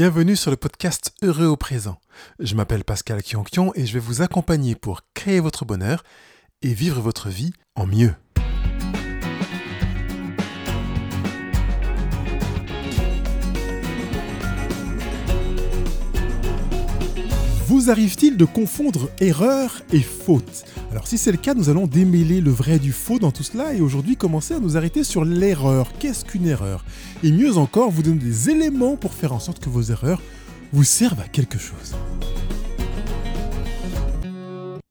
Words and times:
Bienvenue 0.00 0.34
sur 0.34 0.50
le 0.50 0.56
podcast 0.56 1.12
Heureux 1.20 1.44
au 1.44 1.58
présent. 1.58 1.98
Je 2.38 2.54
m'appelle 2.54 2.84
Pascal 2.84 3.22
Kionkion 3.22 3.70
et 3.74 3.84
je 3.84 3.92
vais 3.92 3.98
vous 3.98 4.22
accompagner 4.22 4.74
pour 4.74 5.02
créer 5.12 5.40
votre 5.40 5.66
bonheur 5.66 6.04
et 6.62 6.72
vivre 6.72 7.02
votre 7.02 7.28
vie 7.28 7.52
en 7.74 7.84
mieux. 7.84 8.14
Vous 17.66 17.90
arrive-t-il 17.90 18.38
de 18.38 18.46
confondre 18.46 19.10
erreur 19.20 19.82
et 19.92 20.00
faute? 20.00 20.64
Alors 20.90 21.06
si 21.06 21.18
c'est 21.18 21.30
le 21.30 21.38
cas, 21.38 21.54
nous 21.54 21.68
allons 21.68 21.86
démêler 21.86 22.40
le 22.40 22.50
vrai 22.50 22.80
du 22.80 22.90
faux 22.90 23.20
dans 23.20 23.30
tout 23.30 23.44
cela 23.44 23.74
et 23.74 23.80
aujourd'hui 23.80 24.16
commencer 24.16 24.54
à 24.54 24.58
nous 24.58 24.76
arrêter 24.76 25.04
sur 25.04 25.24
l'erreur. 25.24 25.92
Qu'est-ce 26.00 26.24
qu'une 26.24 26.48
erreur? 26.48 26.84
Et 27.22 27.30
mieux 27.30 27.58
encore, 27.58 27.92
vous 27.92 28.02
donner 28.02 28.18
des 28.18 28.50
éléments 28.50 28.96
pour 28.96 29.14
faire 29.14 29.32
en 29.32 29.38
sorte 29.38 29.60
que 29.60 29.68
vos 29.68 29.82
erreurs 29.82 30.20
vous 30.72 30.82
servent 30.82 31.20
à 31.20 31.28
quelque 31.28 31.58
chose. 31.58 31.94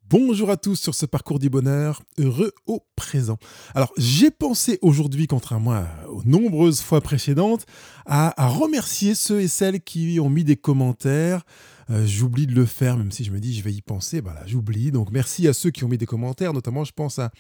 Bonjour 0.10 0.50
à 0.50 0.58
tous 0.58 0.76
sur 0.78 0.96
ce 0.96 1.06
parcours 1.06 1.38
du 1.38 1.52
bonheur, 1.52 2.02
heureux 2.18 2.52
au 2.66 2.84
présent. 2.96 3.38
Alors 3.76 3.92
j'ai 3.96 4.32
pensé 4.32 4.80
aujourd'hui, 4.82 5.28
contrairement 5.28 5.84
aux 6.08 6.24
nombreuses 6.24 6.82
fois 6.82 7.00
précédentes, 7.00 7.66
à, 8.08 8.34
remercier 8.48 9.14
ceux 9.14 9.42
et 9.42 9.48
celles 9.48 9.82
qui 9.82 10.20
ont 10.20 10.30
mis 10.32 10.44
des 10.44 10.56
commentaires 10.56 11.44
euh, 11.90 12.06
j'oublie 12.06 12.48
de 12.48 12.54
le 12.54 12.66
faire, 12.66 12.98
même 12.98 13.12
si 13.12 13.24
je 13.24 13.32
me 13.32 13.40
dis 13.40 13.54
je 13.54 13.64
vais 13.64 13.74
y 13.74 13.82
penser. 13.82 14.22
Voilà, 14.22 14.46
j'oublie. 14.46 14.92
Donc 14.92 15.12
merci 15.12 15.48
à 15.48 15.54
ceux 15.54 15.72
qui 15.72 15.84
ont 15.84 15.88
mis 15.88 15.98
des 15.98 16.06
commentaires, 16.06 16.54
notamment 16.54 16.84
je 16.84 16.92
pense 16.92 17.20
à 17.20 17.32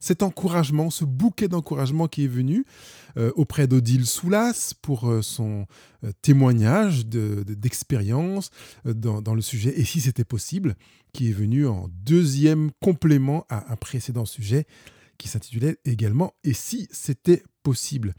cet 0.00 0.22
encouragement, 0.22 0.90
ce 0.90 1.04
bouquet 1.04 1.48
d'encouragement 1.48 2.08
qui 2.08 2.24
est 2.24 2.28
venu 2.28 2.64
euh, 3.16 3.32
auprès 3.36 3.66
d'Odile 3.66 4.06
Soulas 4.06 4.74
pour 4.82 5.08
euh, 5.08 5.22
son 5.22 5.66
témoignage 6.22 7.06
d'expérience 7.06 8.50
dans, 8.84 9.20
dans, 9.20 9.34
le 9.34 9.42
sujet. 9.42 9.78
Et 9.80 9.84
si 9.84 10.00
c'était 10.00 10.24
possible, 10.24 10.76
qui 11.12 11.30
est 11.30 11.32
venu 11.32 11.66
en 11.66 11.88
deuxième 12.04 12.70
complément 12.80 13.44
à 13.48 13.72
un 13.72 13.76
précédent 13.76 14.24
sujet 14.24 14.64
qui 15.18 15.28
s'intitulait 15.28 15.78
également 15.84 16.32
Et 16.44 16.54
si 16.54 16.88
c'était 16.92 17.42
possible? 17.62 18.14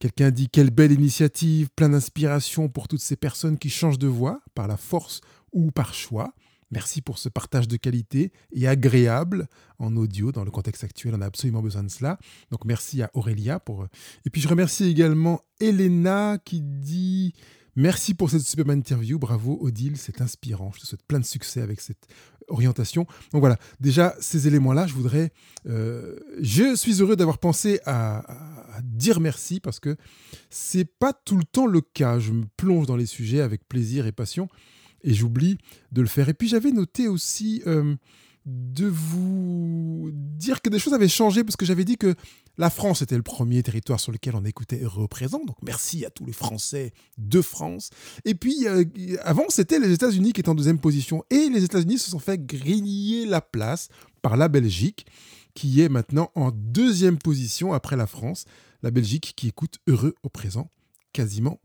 Quelqu'un 0.00 0.30
dit 0.30 0.48
quelle 0.48 0.70
belle 0.70 0.92
initiative, 0.92 1.68
plein 1.74 1.90
d'inspiration 1.90 2.68
pour 2.68 2.88
toutes 2.88 3.00
ces 3.00 3.16
personnes 3.16 3.58
qui 3.58 3.70
changent 3.70 3.98
de 3.98 4.08
voix 4.08 4.40
par 4.54 4.66
la 4.66 4.76
force 4.76 5.20
ou 5.52 5.70
par 5.70 5.94
choix. 5.94 6.34
Merci 6.70 7.02
pour 7.02 7.18
ce 7.18 7.28
partage 7.28 7.66
de 7.66 7.76
qualité 7.76 8.32
et 8.52 8.68
agréable 8.68 9.48
en 9.78 9.96
audio. 9.96 10.30
Dans 10.30 10.44
le 10.44 10.52
contexte 10.52 10.84
actuel, 10.84 11.14
on 11.16 11.20
a 11.20 11.26
absolument 11.26 11.62
besoin 11.62 11.82
de 11.82 11.90
cela. 11.90 12.18
Donc 12.52 12.64
merci 12.64 13.02
à 13.02 13.10
Aurélia 13.14 13.58
pour. 13.58 13.86
Et 14.24 14.30
puis 14.30 14.40
je 14.40 14.48
remercie 14.48 14.84
également 14.84 15.40
Elena 15.58 16.38
qui 16.44 16.60
dit 16.60 17.34
Merci 17.76 18.14
pour 18.14 18.30
cette 18.30 18.42
superbe 18.42 18.70
interview. 18.70 19.18
Bravo 19.18 19.58
Odile, 19.60 19.96
c'est 19.96 20.20
inspirant. 20.20 20.72
Je 20.74 20.80
te 20.80 20.86
souhaite 20.86 21.02
plein 21.06 21.20
de 21.20 21.24
succès 21.24 21.60
avec 21.60 21.80
cette 21.80 22.08
orientation. 22.48 23.06
Donc 23.32 23.40
voilà, 23.40 23.58
déjà 23.78 24.14
ces 24.20 24.48
éléments-là, 24.48 24.86
je 24.86 24.94
voudrais. 24.94 25.32
Euh, 25.66 26.16
je 26.40 26.74
suis 26.74 27.00
heureux 27.00 27.16
d'avoir 27.16 27.38
pensé 27.38 27.80
à, 27.86 28.22
dire 28.82 29.20
merci 29.20 29.60
parce 29.60 29.78
que 29.80 29.96
c'est 30.48 30.84
pas 30.84 31.12
tout 31.12 31.36
le 31.36 31.44
temps 31.44 31.66
le 31.66 31.80
cas. 31.80 32.18
Je 32.18 32.32
me 32.32 32.44
plonge 32.56 32.86
dans 32.86 32.96
les 32.96 33.06
sujets 33.06 33.40
avec 33.40 33.68
plaisir 33.68 34.06
et 34.06 34.12
passion 34.12 34.48
et 35.02 35.14
j'oublie 35.14 35.58
de 35.92 36.02
le 36.02 36.08
faire. 36.08 36.28
Et 36.28 36.34
puis 36.34 36.48
j'avais 36.48 36.72
noté 36.72 37.08
aussi. 37.08 37.62
Euh, 37.66 37.96
de 38.46 38.86
vous 38.86 40.10
dire 40.14 40.62
que 40.62 40.70
des 40.70 40.78
choses 40.78 40.94
avaient 40.94 41.08
changé 41.08 41.44
parce 41.44 41.56
que 41.56 41.66
j'avais 41.66 41.84
dit 41.84 41.96
que 41.96 42.14
la 42.56 42.70
France 42.70 43.02
était 43.02 43.16
le 43.16 43.22
premier 43.22 43.62
territoire 43.62 44.00
sur 44.00 44.12
lequel 44.12 44.34
on 44.34 44.44
écoutait 44.44 44.80
représent. 44.84 45.44
Donc 45.44 45.56
merci 45.62 46.04
à 46.04 46.10
tous 46.10 46.24
les 46.24 46.32
Français 46.32 46.92
de 47.18 47.42
France. 47.42 47.90
Et 48.24 48.34
puis 48.34 48.66
avant, 49.22 49.44
c'était 49.48 49.78
les 49.78 49.92
États-Unis 49.92 50.32
qui 50.32 50.40
étaient 50.40 50.48
en 50.48 50.54
deuxième 50.54 50.78
position. 50.78 51.22
Et 51.30 51.48
les 51.48 51.64
États-Unis 51.64 51.98
se 51.98 52.10
sont 52.10 52.18
fait 52.18 52.38
griller 52.44 53.26
la 53.26 53.40
place 53.40 53.88
par 54.22 54.36
la 54.36 54.48
Belgique 54.48 55.06
qui 55.54 55.80
est 55.82 55.88
maintenant 55.88 56.30
en 56.34 56.50
deuxième 56.50 57.18
position 57.18 57.72
après 57.72 57.96
la 57.96 58.06
France. 58.06 58.44
La 58.82 58.90
Belgique 58.90 59.34
qui 59.36 59.48
écoute 59.48 59.78
heureux 59.86 60.14
au 60.22 60.28
présent 60.28 60.70
quasiment 61.12 61.60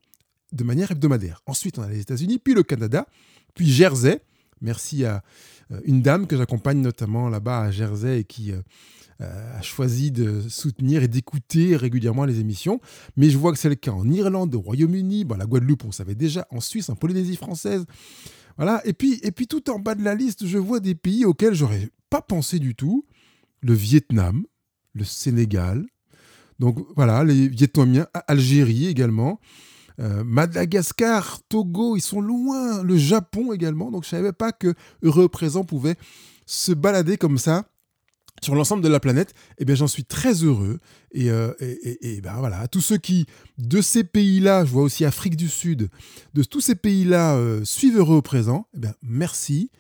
de 0.52 0.64
manière 0.64 0.92
hebdomadaire. 0.92 1.42
Ensuite, 1.46 1.78
on 1.78 1.84
a 1.84 1.90
les 1.90 2.00
États-Unis, 2.00 2.40
puis 2.40 2.54
le 2.54 2.64
Canada, 2.64 3.08
puis 3.56 3.70
Jersey. 3.72 4.22
Merci 4.62 5.06
à 5.06 5.24
euh, 5.72 5.80
une 5.86 6.02
dame 6.02 6.28
que 6.28 6.38
j'accompagne 6.38 6.82
notamment 6.82 7.30
là-bas 7.30 7.62
à 7.62 7.72
Jersey 7.72 8.20
et 8.20 8.24
qui 8.24 8.52
euh, 8.52 8.62
euh, 9.22 9.58
a 9.58 9.62
choisi 9.62 10.12
de 10.12 10.42
soutenir 10.48 11.02
et 11.04 11.08
d'écouter 11.08 11.76
régulièrement 11.76 12.26
les 12.26 12.40
émissions. 12.40 12.80
Mais 13.16 13.30
je 13.30 13.38
vois 13.38 13.52
que 13.52 13.58
c'est 13.58 13.70
le 13.70 13.76
cas 13.76 13.92
en 13.92 14.10
Irlande, 14.10 14.54
au 14.56 14.60
Royaume-Uni, 14.60 15.26
bon, 15.26 15.38
la 15.38 15.46
Guadeloupe, 15.46 15.86
on 15.86 15.92
savait 15.92 16.16
déjà, 16.16 16.46
en 16.52 16.60
Suisse, 16.60 16.90
en 16.90 16.96
Polynésie 16.96 17.38
française. 17.38 17.86
Voilà. 18.58 18.82
Et 18.86 18.94
puis, 18.94 19.20
et 19.24 19.32
puis 19.32 19.48
tout 19.48 19.70
en 19.70 19.80
bas 19.80 19.96
de 19.96 20.04
la 20.04 20.16
liste, 20.16 20.46
je 20.46 20.58
vois 20.58 20.80
des 20.80 20.96
pays 20.96 21.26
auxquels 21.26 21.56
j'aurais 21.56 21.90
pas 22.10 22.22
pensé 22.22 22.60
du 22.60 22.76
tout. 22.76 23.06
Le 23.62 23.74
Vietnam, 23.74 24.46
le 24.94 25.04
Sénégal. 25.04 25.86
Donc 26.60 26.80
voilà, 26.96 27.24
les 27.24 27.48
Vietnamiens, 27.48 28.08
Algérie 28.28 28.88
également. 28.88 29.40
Euh, 30.00 30.24
Madagascar, 30.24 31.40
Togo, 31.50 31.96
ils 31.96 32.02
sont 32.02 32.22
loin. 32.22 32.84
Le 32.84 32.98
Japon 32.98 33.54
également. 33.54 33.92
Donc 33.92 34.04
je 34.04 34.10
savais 34.10 34.34
pas 34.34 34.52
que 34.52 34.74
Heureux 35.02 35.30
Présent 35.30 35.64
pouvait 35.64 35.96
se 36.46 36.72
balader 36.72 37.18
comme 37.18 37.38
ça 37.38 37.66
sur 38.42 38.54
l'ensemble 38.56 38.84
de 38.84 38.90
la 38.90 39.00
planète, 39.00 39.34
eh 39.58 39.66
bien 39.66 39.76
j'en 39.76 39.88
suis 39.88 40.04
très 40.04 40.44
heureux. 40.44 40.80
Et, 41.12 41.32
euh, 41.32 41.54
et, 41.60 42.20
ben 42.22 42.36
voilà, 42.38 42.68
tous 42.68 42.82
ceux 42.82 42.98
qui, 42.98 43.26
de 43.58 43.82
ces 43.82 44.04
pays-là, 44.04 44.66
je 44.66 44.72
vois 44.72 44.84
aussi 44.84 45.06
Afrique 45.06 45.38
du 45.38 45.48
Sud, 45.48 45.90
de 46.34 46.44
tous 46.44 46.62
ces 46.62 46.76
pays-là 46.76 47.36
euh, 47.38 47.64
suivent 47.64 47.98
heureux 47.98 48.18
au 48.18 48.22
présent, 48.22 48.68
eh 48.76 48.80
bien 48.80 48.94
merci. 49.02 49.72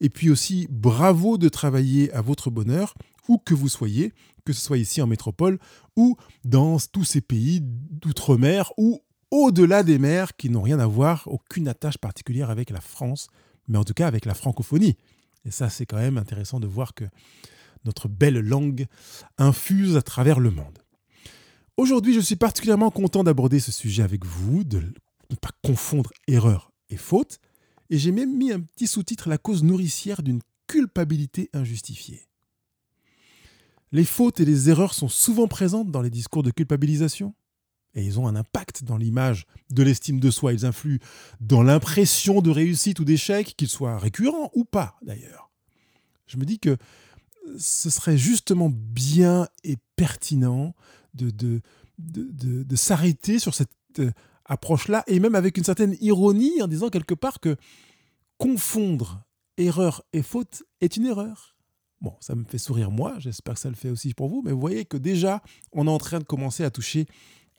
Et 0.00 0.10
puis 0.10 0.30
aussi, 0.30 0.66
bravo 0.68 1.38
de 1.38 1.48
travailler 1.48 2.12
à 2.12 2.20
votre 2.20 2.50
bonheur, 2.50 2.94
où 3.28 3.38
que 3.38 3.54
vous 3.54 3.68
soyez, 3.68 4.12
que 4.44 4.52
ce 4.52 4.60
soit 4.60 4.78
ici 4.78 5.00
en 5.00 5.06
métropole 5.06 5.58
ou 5.96 6.16
dans 6.44 6.78
tous 6.78 7.04
ces 7.04 7.20
pays 7.20 7.60
d'outre-mer 7.62 8.72
ou 8.76 9.00
au-delà 9.32 9.82
des 9.82 9.98
mers 9.98 10.36
qui 10.36 10.50
n'ont 10.50 10.60
rien 10.60 10.78
à 10.78 10.86
voir, 10.86 11.26
aucune 11.26 11.66
attache 11.66 11.96
particulière 11.96 12.50
avec 12.50 12.68
la 12.68 12.82
France, 12.82 13.28
mais 13.66 13.78
en 13.78 13.84
tout 13.84 13.94
cas 13.94 14.06
avec 14.06 14.26
la 14.26 14.34
francophonie. 14.34 14.96
Et 15.46 15.50
ça, 15.50 15.70
c'est 15.70 15.86
quand 15.86 15.96
même 15.96 16.18
intéressant 16.18 16.60
de 16.60 16.66
voir 16.66 16.94
que 16.94 17.04
notre 17.86 18.08
belle 18.08 18.38
langue 18.38 18.86
infuse 19.38 19.96
à 19.96 20.02
travers 20.02 20.38
le 20.38 20.50
monde. 20.50 20.78
Aujourd'hui, 21.78 22.12
je 22.12 22.20
suis 22.20 22.36
particulièrement 22.36 22.90
content 22.90 23.24
d'aborder 23.24 23.58
ce 23.58 23.72
sujet 23.72 24.02
avec 24.02 24.26
vous, 24.26 24.64
de 24.64 24.80
ne 25.30 25.36
pas 25.36 25.50
confondre 25.64 26.10
erreur 26.28 26.70
et 26.90 26.98
faute, 26.98 27.40
et 27.88 27.96
j'ai 27.96 28.12
même 28.12 28.36
mis 28.36 28.52
un 28.52 28.60
petit 28.60 28.86
sous-titre 28.86 29.30
La 29.30 29.38
cause 29.38 29.62
nourricière 29.62 30.22
d'une 30.22 30.42
culpabilité 30.66 31.48
injustifiée. 31.54 32.28
Les 33.92 34.04
fautes 34.04 34.40
et 34.40 34.44
les 34.44 34.68
erreurs 34.68 34.92
sont 34.92 35.08
souvent 35.08 35.48
présentes 35.48 35.90
dans 35.90 36.02
les 36.02 36.10
discours 36.10 36.42
de 36.42 36.50
culpabilisation 36.50 37.34
et 37.94 38.04
ils 38.04 38.18
ont 38.18 38.26
un 38.26 38.36
impact 38.36 38.84
dans 38.84 38.96
l'image 38.96 39.46
de 39.70 39.82
l'estime 39.82 40.20
de 40.20 40.30
soi. 40.30 40.52
Ils 40.52 40.64
influent 40.64 40.98
dans 41.40 41.62
l'impression 41.62 42.40
de 42.40 42.50
réussite 42.50 43.00
ou 43.00 43.04
d'échec, 43.04 43.54
qu'ils 43.56 43.68
soient 43.68 43.98
récurrents 43.98 44.50
ou 44.54 44.64
pas 44.64 44.96
d'ailleurs. 45.02 45.50
Je 46.26 46.36
me 46.38 46.44
dis 46.44 46.58
que 46.58 46.76
ce 47.58 47.90
serait 47.90 48.16
justement 48.16 48.70
bien 48.70 49.48
et 49.64 49.76
pertinent 49.96 50.74
de, 51.14 51.30
de, 51.30 51.60
de, 51.98 52.76
s'arrêter 52.76 53.38
sur 53.38 53.54
cette 53.54 53.70
euh, 53.98 54.10
approche-là, 54.46 55.04
et 55.06 55.20
même 55.20 55.34
avec 55.34 55.58
une 55.58 55.64
certaine 55.64 55.96
ironie 56.00 56.62
en 56.62 56.68
disant 56.68 56.88
quelque 56.88 57.14
part 57.14 57.40
que 57.40 57.56
confondre 58.38 59.24
erreur 59.58 60.02
et 60.12 60.22
faute 60.22 60.62
est 60.80 60.96
une 60.96 61.06
erreur. 61.06 61.56
Bon, 62.00 62.14
ça 62.20 62.34
me 62.34 62.44
fait 62.44 62.58
sourire 62.58 62.90
moi, 62.90 63.14
j'espère 63.18 63.54
que 63.54 63.60
ça 63.60 63.68
le 63.68 63.76
fait 63.76 63.90
aussi 63.90 64.14
pour 64.14 64.28
vous, 64.28 64.42
mais 64.42 64.50
vous 64.52 64.60
voyez 64.60 64.84
que 64.84 64.96
déjà, 64.96 65.42
on 65.72 65.86
est 65.86 65.90
en 65.90 65.98
train 65.98 66.18
de 66.18 66.24
commencer 66.24 66.64
à 66.64 66.70
toucher 66.70 67.06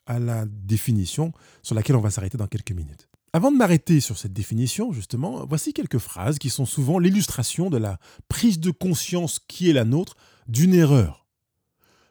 à 0.05 0.19
la 0.19 0.45
définition 0.45 1.31
sur 1.61 1.75
laquelle 1.75 1.95
on 1.95 2.01
va 2.01 2.11
s'arrêter 2.11 2.37
dans 2.37 2.47
quelques 2.47 2.71
minutes. 2.71 3.09
Avant 3.33 3.51
de 3.51 3.57
m'arrêter 3.57 3.99
sur 3.99 4.17
cette 4.17 4.33
définition, 4.33 4.91
justement, 4.91 5.45
voici 5.45 5.73
quelques 5.73 5.97
phrases 5.97 6.37
qui 6.37 6.49
sont 6.49 6.65
souvent 6.65 6.99
l'illustration 6.99 7.69
de 7.69 7.77
la 7.77 7.99
prise 8.27 8.59
de 8.59 8.69
conscience 8.69 9.39
qui 9.39 9.69
est 9.69 9.73
la 9.73 9.85
nôtre 9.85 10.15
d'une 10.47 10.73
erreur. 10.73 11.25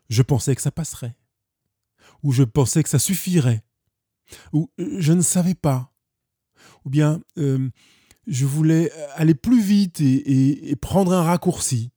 Je 0.08 0.22
pensais 0.22 0.56
que 0.56 0.62
ça 0.62 0.72
passerait. 0.72 1.16
Ou 2.24 2.32
je 2.32 2.42
pensais 2.42 2.82
que 2.82 2.88
ça 2.88 2.98
suffirait. 2.98 3.62
Ou 4.52 4.70
euh, 4.80 4.96
je 4.98 5.12
ne 5.12 5.22
savais 5.22 5.54
pas. 5.54 5.92
Ou 6.84 6.90
bien 6.90 7.20
euh, 7.38 7.70
je 8.26 8.46
voulais 8.46 8.90
aller 9.14 9.34
plus 9.34 9.62
vite 9.62 10.00
et 10.00 10.76
prendre 10.80 11.12
un 11.12 11.22
raccourci 11.22 11.92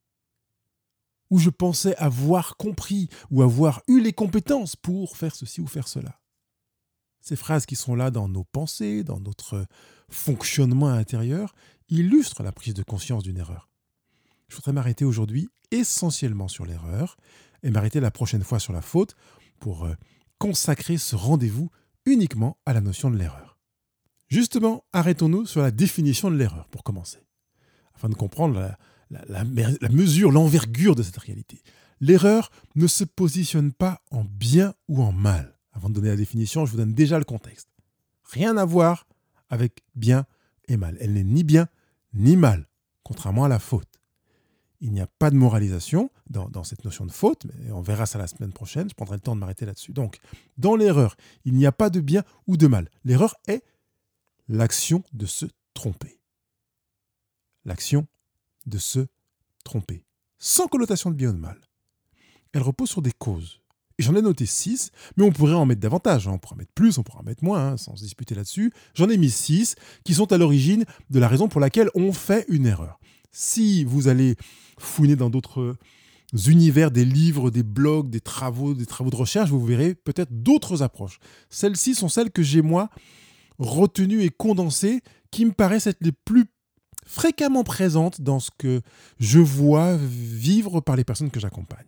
où 1.30 1.40
je 1.40 1.50
pensais 1.50 1.96
avoir 1.98 2.58
compris 2.58 3.10
ou 3.32 3.42
avoir 3.42 3.82
eu 3.88 4.00
les 4.00 4.14
compétences 4.14 4.76
pour 4.76 5.18
faire 5.18 5.36
ceci 5.36 5.62
ou 5.62 5.68
faire 5.68 5.88
cela. 5.88 6.22
Ces 7.22 7.36
phrases 7.36 7.66
qui 7.66 7.76
sont 7.76 7.96
là 7.96 8.12
dans 8.12 8.28
nos 8.28 8.44
pensées, 8.44 9.04
dans 9.04 9.20
notre 9.20 9.66
fonctionnement 10.10 10.90
intérieur, 10.90 11.56
illustrent 11.90 12.44
la 12.44 12.52
prise 12.52 12.74
de 12.74 12.84
conscience 12.84 13.24
d'une 13.24 13.38
erreur. 13.38 13.70
Je 14.48 14.56
voudrais 14.56 14.74
m'arrêter 14.74 15.06
aujourd'hui 15.06 15.50
essentiellement 15.72 16.48
sur 16.48 16.66
l'erreur 16.66 17.18
et 17.64 17.72
m'arrêter 17.72 18.00
la 18.00 18.12
prochaine 18.12 18.44
fois 18.44 18.60
sur 18.60 18.74
la 18.74 18.82
faute 18.82 19.16
pour 19.60 19.86
euh, 19.86 19.96
consacrer 20.38 20.98
ce 20.98 21.16
rendez-vous 21.16 21.72
uniquement 22.06 22.58
à 22.66 22.74
la 22.74 22.82
notion 22.82 23.10
de 23.10 23.18
l'erreur. 23.18 23.58
Justement, 24.28 24.86
arrêtons-nous 24.94 25.48
sur 25.48 25.62
la 25.62 25.72
définition 25.72 26.30
de 26.30 26.36
l'erreur, 26.36 26.68
pour 26.70 26.84
commencer, 26.84 27.26
afin 27.96 28.10
de 28.10 28.16
comprendre 28.16 28.60
la, 28.60 28.78
mesure, 29.90 30.32
l'envergure 30.32 30.96
de 30.96 31.04
cette 31.04 31.18
réalité. 31.18 31.62
L'erreur 32.02 32.52
ne 32.76 32.88
se 32.88 33.04
positionne 33.04 33.72
pas 33.72 34.02
en 34.12 34.24
bien 34.24 34.74
ou 34.88 35.02
en 35.02 35.12
mal. 35.12 35.58
Avant 35.74 35.90
de 35.90 35.96
donner 35.96 36.10
la 36.10 36.16
définition, 36.16 36.66
je 36.66 36.72
vous 36.72 36.78
donne 36.78 36.94
déjà 36.94 37.18
le 37.18 37.26
contexte. 37.26 37.70
Rien 38.24 38.58
à 38.58 38.66
voir 38.66 39.08
avec 39.50 39.84
bien 39.96 40.26
et 40.68 40.78
mal. 40.78 40.98
Elle 41.00 41.14
n'est 41.14 41.24
ni 41.24 41.44
bien 41.44 41.68
ni 42.14 42.36
mal, 42.38 42.68
contrairement 43.04 43.46
à 43.46 43.50
la 43.50 43.60
faute. 43.60 43.90
Il 44.82 44.92
n'y 44.92 45.02
a 45.02 45.08
pas 45.08 45.30
de 45.30 45.36
moralisation 45.36 46.10
dans, 46.30 46.64
cette 46.64 46.84
notion 46.84 47.06
de 47.06 47.12
faute, 47.12 47.46
mais 47.46 47.72
on 47.72 47.82
verra 47.82 48.06
ça 48.06 48.18
la 48.18 48.28
semaine 48.28 48.52
prochaine, 48.52 48.90
je 48.90 48.94
prendrai 48.94 49.16
le 49.16 49.22
temps 49.22 49.36
de 49.36 49.40
m'arrêter 49.40 49.66
là-dessus. 49.66 49.94
Donc, 49.94 50.20
dans 50.58 50.76
l'erreur, 50.76 51.16
il 51.44 51.54
n'y 51.54 51.66
a 51.66 51.72
pas 51.72 51.90
de 51.90 52.02
bien 52.02 52.24
ou 52.48 52.58
de 52.58 52.68
mal. 52.68 52.90
L'erreur 53.04 53.36
est 53.48 53.64
l'action 54.48 55.04
de 55.14 55.26
se 55.26 55.46
tromper. 55.74 56.20
L'action 57.64 58.08
de 58.66 58.78
se 58.78 59.08
tromper, 59.64 60.06
sans 60.38 60.68
connotation 60.68 61.10
de 61.10 61.16
bien 61.16 61.30
ou 61.30 61.34
de 61.34 61.38
mal. 61.38 61.60
Elle 62.54 62.62
repose 62.62 62.90
sur 62.90 63.02
des 63.02 63.12
causes. 63.12 63.62
Et 63.98 64.04
j'en 64.04 64.16
ai 64.16 64.22
noté 64.22 64.46
six, 64.46 64.92
mais 65.16 65.24
on 65.24 65.32
pourrait 65.32 65.54
en 65.54 65.66
mettre 65.66 65.80
davantage. 65.80 66.28
Hein. 66.28 66.32
On 66.34 66.38
pourrait 66.38 66.56
en 66.56 66.58
mettre 66.58 66.74
plus, 66.74 66.98
on 66.98 67.04
pourrait 67.04 67.20
en 67.20 67.24
mettre 67.24 67.44
moins, 67.44 67.70
hein, 67.70 67.78
sans 67.78 67.96
se 67.96 68.04
disputer 68.04 68.36
là-dessus. 68.36 68.72
J'en 68.94 69.10
ai 69.10 69.18
mis 69.18 69.30
six 69.30 69.76
qui 70.04 70.14
sont 70.14 70.32
à 70.34 70.38
l'origine 70.38 70.84
de 71.10 71.20
la 71.20 71.28
raison 71.28 71.48
pour 71.48 71.62
laquelle 71.62 71.90
on 71.96 72.12
fait 72.12 72.46
une 72.50 72.66
erreur. 72.66 73.00
Si 73.32 73.86
vous 73.86 74.08
allez 74.08 74.36
fouiner 74.78 75.16
dans 75.16 75.30
d'autres 75.30 75.78
univers, 76.48 76.92
des 76.92 77.06
livres, 77.06 77.52
des 77.52 77.64
blogs, 77.64 78.10
des 78.10 78.20
travaux, 78.20 78.74
des 78.74 78.86
travaux 78.86 79.10
de 79.10 79.16
recherche, 79.16 79.50
vous 79.50 79.66
verrez 79.66 79.96
peut-être 79.96 80.32
d'autres 80.32 80.84
approches. 80.84 81.20
Celles-ci 81.50 81.96
sont 81.96 82.10
celles 82.10 82.32
que 82.32 82.44
j'ai 82.44 82.62
moi 82.62 82.90
retenues 83.60 84.24
et 84.24 84.30
condensées, 84.30 85.02
qui 85.32 85.46
me 85.46 85.52
paraissent 85.52 85.88
être 85.88 86.02
les 86.02 86.12
plus 86.12 86.46
fréquemment 87.06 87.64
présentes 87.64 88.22
dans 88.22 88.40
ce 88.40 88.52
que 88.58 88.82
je 89.20 89.40
vois 89.40 89.96
vivre 89.96 90.82
par 90.82 90.96
les 90.96 91.04
personnes 91.04 91.32
que 91.32 91.40
j'accompagne. 91.40 91.88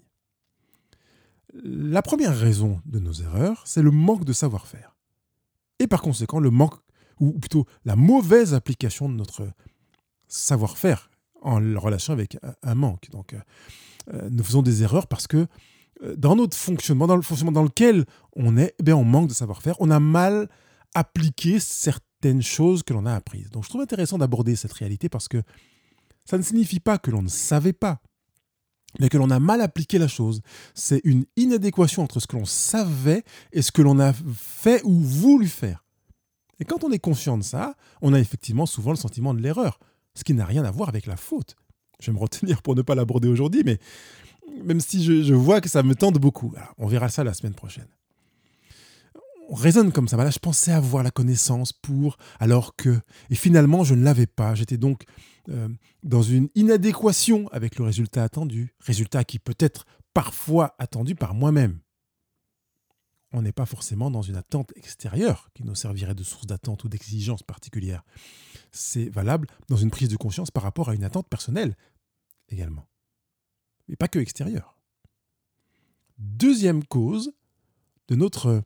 La 1.64 2.02
première 2.02 2.38
raison 2.38 2.81
de 2.86 3.00
nos 3.00 3.14
erreurs, 3.14 3.64
c'est 3.66 3.81
le 3.81 3.92
manque 3.92 4.25
de 4.25 4.34
savoir-faire. 4.34 4.96
Et 5.80 5.88
par 5.88 6.02
conséquent, 6.02 6.40
le 6.40 6.52
manque, 6.52 6.75
ou 7.19 7.34
plutôt 7.34 7.66
la 7.86 7.96
mauvaise 7.96 8.54
application 8.54 9.10
de 9.10 9.16
notre 9.16 9.48
savoir-faire 10.28 11.10
en 11.42 11.56
relation 11.80 12.13
avec 12.13 12.38
un 12.63 12.75
manque. 12.75 13.10
Donc, 13.12 13.34
euh, 13.34 13.40
euh, 14.13 14.30
nous 14.31 14.44
faisons 14.44 14.62
des 14.62 14.84
erreurs 14.84 15.08
parce 15.08 15.28
que 15.28 15.48
euh, 16.04 16.16
dans 16.16 16.36
notre 16.36 16.56
fonctionnement, 16.56 17.08
dans 17.08 17.16
le 17.16 17.22
fonctionnement 17.22 17.52
dans 17.52 17.63
lequel 17.63 18.06
on 18.36 18.58
est, 18.58 18.75
eh 18.86 18.94
on 18.94 19.04
manque 19.04 19.30
de 19.30 19.34
savoir-faire, 19.34 19.75
on 19.80 19.90
a 19.90 20.00
mal 20.00 20.50
appliqué 20.94 21.60
certaines 22.22 22.42
choses 22.42 22.84
que 22.84 22.94
l'on 22.94 23.06
a 23.06 23.14
apprises. 23.14 23.50
Donc, 23.50 23.64
je 23.64 23.69
trouve 23.69 23.81
intéressant 23.81 24.18
d'aborder 24.18 24.56
cette 24.56 24.74
réalité 24.74 25.10
parce 25.10 25.28
que 25.28 25.42
ça 26.25 26.38
ne 26.38 26.44
signifie 26.44 26.80
pas 26.80 26.98
que 26.98 27.12
l'on 27.12 27.22
ne 27.22 27.30
savait 27.30 27.74
pas, 27.74 28.02
mais 29.00 29.10
que 29.10 29.18
l'on 29.18 29.30
a 29.30 29.40
mal 29.40 29.62
appliqué 29.62 30.00
la 30.00 30.08
chose. 30.08 30.42
C'est 30.74 31.02
une 31.04 31.25
inadéquation 31.36 32.04
entre 32.04 32.19
ce 32.19 32.28
que 32.28 32.36
l'on 32.36 32.46
savait 32.46 33.24
et 33.52 33.62
ce 33.62 33.72
que 33.72 33.81
l'on 33.81 34.00
a 34.00 34.14
fait 34.34 34.81
ou 34.84 35.00
voulu 35.00 35.48
faire. 35.48 35.84
Et 36.60 36.66
quand 36.66 36.84
on 36.84 36.92
est 36.92 37.00
conscient 37.00 37.38
de 37.38 37.44
ça, 37.44 37.75
on 38.02 38.14
a 38.14 38.20
effectivement 38.20 38.66
souvent 38.66 38.92
le 38.92 38.98
sentiment 38.98 39.34
de 39.34 39.42
l'erreur 39.42 39.80
ce 40.16 40.24
qui 40.24 40.34
n'a 40.34 40.46
rien 40.46 40.66
à 40.66 40.72
voir 40.72 40.90
avec 40.90 41.06
la 41.06 41.16
faute. 41.16 41.56
Je 42.00 42.08
vais 42.08 42.16
me 42.16 42.20
retenir 42.20 42.63
pour 42.63 42.75
ne 42.75 42.81
pas 42.81 42.96
l'aborder 42.96 43.28
aujourd'hui, 43.28 43.62
mais 43.63 43.78
même 44.63 44.80
si 44.80 45.04
je, 45.04 45.34
vois 45.34 45.62
que 45.62 45.70
ça 45.70 45.84
me 45.84 45.94
tente 45.94 46.18
beaucoup. 46.18 46.54
on 46.78 46.88
verra 46.88 47.10
ça 47.10 47.24
la 47.24 47.36
semaine 47.36 47.54
prochaine. 47.54 47.88
On 49.50 49.56
raisonne 49.56 49.92
comme 49.92 50.08
ça. 50.08 50.18
Voilà, 50.18 50.32
je 50.32 50.40
pensais 50.40 50.72
avoir 50.72 51.04
la 51.04 51.12
connaissance 51.12 51.74
pour, 51.74 52.18
alors 52.40 52.76
que, 52.76 53.00
et 53.30 53.36
finalement, 53.36 53.84
je 53.84 53.96
ne 53.96 54.04
l'avais 54.04 54.28
pas. 54.28 54.56
J'étais 54.56 54.78
donc 54.78 55.04
euh, 55.50 55.70
dans 56.04 56.22
une 56.22 56.50
inadéquation 56.56 57.48
avec 57.52 57.78
le 57.78 57.86
résultat 57.86 58.24
attendu, 58.24 58.76
résultat 58.80 59.24
qui 59.24 59.40
peut 59.40 59.56
être 59.60 59.86
parfois 60.14 60.76
attendu 60.80 61.16
par 61.16 61.34
moi-même. 61.34 61.80
On 63.34 63.42
n'est 63.42 63.52
pas 63.52 63.66
forcément 63.66 64.10
dans 64.10 64.22
une 64.22 64.36
attente 64.36 64.72
extérieure 64.76 65.50
qui 65.54 65.64
nous 65.64 65.76
servirait 65.76 66.16
de 66.16 66.24
source 66.24 66.46
d'attente 66.46 66.84
ou 66.86 66.90
d'exigence 66.90 67.44
particulière 67.44 68.04
c'est 68.72 69.10
valable 69.10 69.48
dans 69.70 69.78
une 69.78 69.92
prise 69.92 70.10
de 70.10 70.18
conscience 70.18 70.52
par 70.52 70.64
rapport 70.64 70.90
à 70.90 70.96
une 70.96 71.04
attente 71.04 71.28
personnelle 71.28 71.76
également. 72.50 72.88
Mais 73.88 73.96
pas 73.96 74.08
que 74.08 74.20
extérieure. 74.20 74.78
Deuxième 76.18 76.84
cause 76.84 77.34
de, 78.08 78.16
notre, 78.16 78.64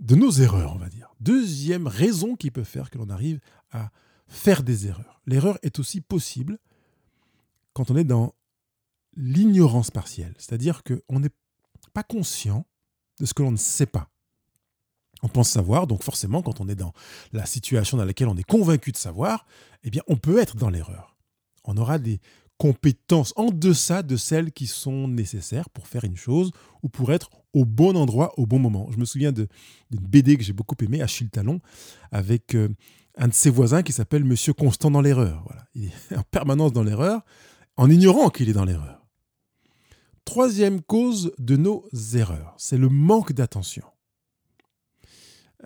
de 0.00 0.14
nos 0.14 0.30
erreurs, 0.30 0.74
on 0.74 0.78
va 0.78 0.88
dire. 0.88 1.12
Deuxième 1.20 1.86
raison 1.86 2.36
qui 2.36 2.50
peut 2.50 2.64
faire 2.64 2.90
que 2.90 2.98
l'on 2.98 3.10
arrive 3.10 3.40
à 3.72 3.90
faire 4.26 4.62
des 4.62 4.86
erreurs. 4.86 5.20
L'erreur 5.26 5.58
est 5.62 5.78
aussi 5.78 6.00
possible 6.00 6.58
quand 7.72 7.90
on 7.90 7.96
est 7.96 8.04
dans 8.04 8.34
l'ignorance 9.16 9.90
partielle, 9.90 10.34
c'est-à-dire 10.38 10.82
qu'on 10.84 11.20
n'est 11.20 11.30
pas 11.92 12.02
conscient 12.02 12.66
de 13.20 13.26
ce 13.26 13.34
que 13.34 13.42
l'on 13.42 13.50
ne 13.50 13.56
sait 13.56 13.86
pas. 13.86 14.10
On 15.22 15.28
pense 15.28 15.50
savoir, 15.50 15.88
donc 15.88 16.04
forcément, 16.04 16.42
quand 16.42 16.60
on 16.60 16.68
est 16.68 16.76
dans 16.76 16.92
la 17.32 17.44
situation 17.44 17.96
dans 17.96 18.04
laquelle 18.04 18.28
on 18.28 18.36
est 18.36 18.44
convaincu 18.44 18.92
de 18.92 18.96
savoir, 18.96 19.46
eh 19.82 19.90
bien, 19.90 20.02
on 20.06 20.16
peut 20.16 20.38
être 20.38 20.56
dans 20.56 20.70
l'erreur. 20.70 21.16
On 21.64 21.76
aura 21.76 21.98
des 21.98 22.20
compétences 22.56 23.32
en 23.36 23.50
deçà 23.50 24.02
de 24.02 24.16
celles 24.16 24.52
qui 24.52 24.66
sont 24.66 25.08
nécessaires 25.08 25.70
pour 25.70 25.88
faire 25.88 26.04
une 26.04 26.16
chose 26.16 26.52
ou 26.82 26.88
pour 26.88 27.12
être 27.12 27.30
au 27.52 27.64
bon 27.64 27.96
endroit 27.96 28.38
au 28.38 28.46
bon 28.46 28.58
moment. 28.58 28.88
Je 28.90 28.98
me 28.98 29.04
souviens 29.04 29.32
d'une 29.32 29.48
BD 29.90 30.36
que 30.36 30.42
j'ai 30.42 30.52
beaucoup 30.52 30.76
aimée, 30.82 31.00
Achille 31.00 31.30
Talon, 31.30 31.60
avec 32.12 32.54
euh, 32.54 32.68
un 33.16 33.28
de 33.28 33.34
ses 33.34 33.50
voisins 33.50 33.82
qui 33.82 33.92
s'appelle 33.92 34.24
Monsieur 34.24 34.52
Constant 34.52 34.90
dans 34.90 35.00
l'erreur. 35.00 35.42
Voilà. 35.46 35.64
Il 35.74 35.86
est 35.86 36.16
en 36.16 36.22
permanence 36.30 36.72
dans 36.72 36.82
l'erreur, 36.82 37.22
en 37.76 37.90
ignorant 37.90 38.30
qu'il 38.30 38.48
est 38.48 38.54
dans 38.54 38.64
l'erreur. 38.64 39.06
Troisième 40.24 40.82
cause 40.82 41.32
de 41.38 41.56
nos 41.56 41.88
erreurs, 42.14 42.54
c'est 42.58 42.76
le 42.76 42.90
manque 42.90 43.32
d'attention. 43.32 43.84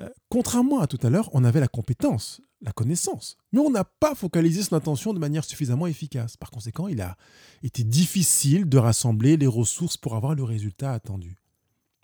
Euh, 0.00 0.08
contrairement 0.28 0.80
à 0.80 0.86
tout 0.86 1.00
à 1.02 1.10
l'heure, 1.10 1.28
on 1.32 1.44
avait 1.44 1.60
la 1.60 1.68
compétence, 1.68 2.40
la 2.62 2.72
connaissance, 2.72 3.36
mais 3.52 3.58
on 3.58 3.70
n'a 3.70 3.84
pas 3.84 4.14
focalisé 4.14 4.62
son 4.62 4.76
attention 4.76 5.12
de 5.12 5.18
manière 5.18 5.44
suffisamment 5.44 5.86
efficace. 5.86 6.36
Par 6.36 6.50
conséquent, 6.50 6.88
il 6.88 7.00
a 7.00 7.16
été 7.62 7.82
difficile 7.82 8.68
de 8.68 8.78
rassembler 8.78 9.36
les 9.36 9.48
ressources 9.48 9.96
pour 9.96 10.14
avoir 10.14 10.34
le 10.34 10.44
résultat 10.44 10.92
attendu. 10.92 11.41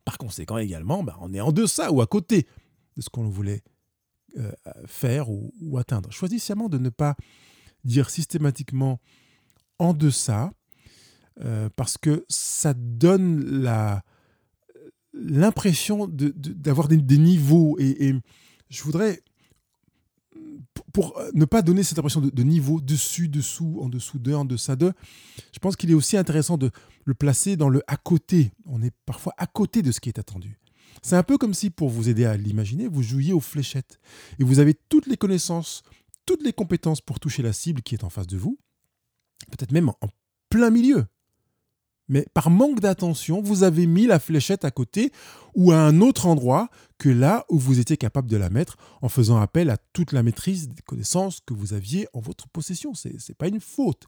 Par 0.09 0.17
conséquent, 0.17 0.57
également, 0.57 1.03
bah, 1.03 1.19
on 1.21 1.35
est 1.35 1.41
en 1.43 1.53
deçà 1.53 1.93
ou 1.93 2.01
à 2.01 2.07
côté 2.07 2.47
de 2.97 3.03
ce 3.03 3.11
qu'on 3.11 3.29
voulait 3.29 3.63
euh, 4.39 4.51
faire 4.87 5.29
ou, 5.29 5.77
atteindre. 5.77 6.11
Choisis 6.11 6.43
sciemment 6.43 6.71
de 6.71 6.79
ne 6.79 6.89
pas 6.89 7.15
dire 7.85 8.09
systématiquement 8.09 9.03
en 9.79 9.93
deçà, 9.93 10.51
euh, 11.45 11.69
parce 11.77 11.99
que 11.99 12.25
ça 12.31 12.73
donne 12.73 13.61
la, 13.61 14.03
l'impression 15.13 16.09
d'avoir 16.09 16.89
des, 16.89 17.19
niveaux. 17.19 17.77
Et, 17.79 18.15
je 18.71 18.83
voudrais, 18.85 19.21
pour 20.93 21.21
ne 21.35 21.45
pas 21.45 21.63
donner 21.63 21.83
cette 21.83 21.99
impression 21.99 22.21
de, 22.21 22.43
niveau 22.43 22.81
dessus, 22.81 23.29
dessous, 23.29 23.79
en 23.83 23.89
dessous 23.89 24.19
d'eux, 24.19 24.35
en 24.35 24.45
deçà 24.45 24.77
d'eux, 24.77 24.93
je 25.53 25.59
pense 25.59 25.77
qu'il 25.77 25.91
est 25.91 25.95
aussi 25.95 26.17
intéressant 26.17 26.57
de 26.57 26.71
le 27.05 27.15
placer 27.15 27.57
dans 27.57 27.69
le 27.69 27.83
à 27.87 27.97
côté. 27.97 28.53
On 28.67 28.83
est 28.83 28.95
parfois 29.07 29.35
à 29.37 29.47
côté 29.47 29.83
de 29.83 29.93
ce 29.93 30.01
qui 30.01 30.09
est 30.09 30.19
attendu. 30.19 30.59
C'est 31.03 31.17
un 31.17 31.23
peu 31.23 31.39
comme 31.39 31.55
si, 31.55 31.71
pour 31.71 31.91
vous 31.91 32.09
aider 32.09 32.25
à 32.25 32.37
l'imaginer, 32.37 32.89
vous 32.89 33.03
jouiez 33.03 33.33
aux 33.33 33.41
fléchettes. 33.41 34.01
Et 34.39 34.45
vous 34.45 34.59
avez 34.59 34.75
toutes 34.75 35.07
les 35.07 35.17
connaissances, 35.17 35.83
toutes 36.27 36.43
les 36.43 36.53
compétences 36.53 37.01
pour 37.01 37.21
toucher 37.21 37.43
la 37.43 37.53
cible 37.53 37.83
qui 37.83 37.95
est 37.95 38.05
en 38.05 38.11
face 38.11 38.27
de 38.27 38.37
vous, 38.37 38.59
peut-être 39.51 39.73
même 39.73 39.91
en 39.91 40.09
plein 40.49 40.71
milieu 40.71 41.07
mais 42.09 42.27
par 42.35 42.51
manque 42.51 42.81
d'attention, 42.81 43.43
vous 43.43 43.63
avez 43.63 43.87
mis 43.87 44.07
la 44.07 44.19
fléchette 44.19 44.65
à 44.65 44.71
côté 44.71 45.13
ou 45.55 45.73
à 45.73 45.79
un 45.79 46.01
autre 46.01 46.27
endroit 46.27 46.69
que 46.99 47.09
là 47.09 47.45
où 47.49 47.59
vous 47.59 47.81
étiez 47.81 47.97
capable 47.97 48.29
de 48.29 48.37
la 48.37 48.51
mettre 48.51 48.77
en 49.03 49.09
faisant 49.09 49.39
appel 49.39 49.71
à 49.71 49.77
toute 49.93 50.13
la 50.13 50.23
maîtrise 50.23 50.69
des 50.69 50.83
connaissances 50.83 51.41
que 51.41 51.55
vous 51.55 51.75
aviez 51.75 52.09
en 52.13 52.21
votre 52.21 52.49
possession. 52.49 52.95
Ce 52.95 53.09
n'est 53.09 53.35
pas 53.37 53.49
une 53.49 53.61
faute, 53.61 54.07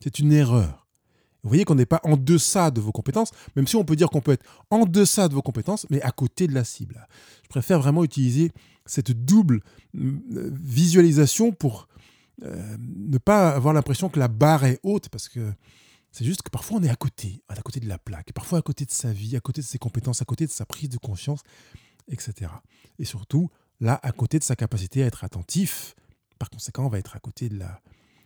c'est 0.00 0.18
une 0.18 0.32
erreur. 0.32 0.82
Vous 1.42 1.48
voyez 1.48 1.64
qu'on 1.64 1.74
n'est 1.74 1.86
pas 1.86 2.00
en 2.04 2.16
deçà 2.16 2.70
de 2.70 2.80
vos 2.80 2.92
compétences, 2.92 3.32
même 3.56 3.66
si 3.66 3.74
on 3.74 3.84
peut 3.84 3.96
dire 3.96 4.10
qu'on 4.10 4.20
peut 4.20 4.32
être 4.32 4.46
en 4.70 4.86
deçà 4.86 5.28
de 5.28 5.34
vos 5.34 5.42
compétences, 5.42 5.86
mais 5.90 6.00
à 6.02 6.12
côté 6.12 6.46
de 6.46 6.54
la 6.54 6.62
cible. 6.62 7.06
Je 7.42 7.48
préfère 7.48 7.80
vraiment 7.80 8.04
utiliser 8.04 8.52
cette 8.86 9.10
double 9.10 9.60
euh, 9.96 10.50
visualisation 10.52 11.50
pour 11.50 11.88
euh, 12.44 12.76
ne 12.78 13.18
pas 13.18 13.50
avoir 13.50 13.74
l'impression 13.74 14.08
que 14.08 14.20
la 14.20 14.28
barre 14.28 14.64
est 14.64 14.78
haute, 14.84 15.08
parce 15.08 15.28
que 15.28 15.52
c'est 16.12 16.24
juste 16.24 16.42
que 16.42 16.50
parfois 16.50 16.78
on 16.78 16.82
est 16.82 16.90
à 16.90 16.96
côté, 16.96 17.42
à 17.48 17.60
côté 17.62 17.80
de 17.80 17.88
la 17.88 17.98
plaque, 17.98 18.32
parfois 18.32 18.58
à 18.58 18.62
côté 18.62 18.84
de 18.84 18.90
sa 18.90 19.12
vie, 19.12 19.34
à 19.34 19.40
côté 19.40 19.62
de 19.62 19.66
ses 19.66 19.78
compétences, 19.78 20.20
à 20.20 20.26
côté 20.26 20.46
de 20.46 20.52
sa 20.52 20.66
prise 20.66 20.90
de 20.90 20.98
conscience, 20.98 21.40
etc. 22.08 22.50
Et 22.98 23.04
surtout, 23.04 23.50
là, 23.80 23.98
à 24.02 24.12
côté 24.12 24.38
de 24.38 24.44
sa 24.44 24.54
capacité 24.54 25.02
à 25.02 25.06
être 25.06 25.24
attentif. 25.24 25.94
Par 26.38 26.50
conséquent, 26.50 26.84
on 26.84 26.88
va 26.88 26.98
être 26.98 27.16
à 27.16 27.20
côté 27.20 27.48
de 27.48 27.58
la, 27.58 27.80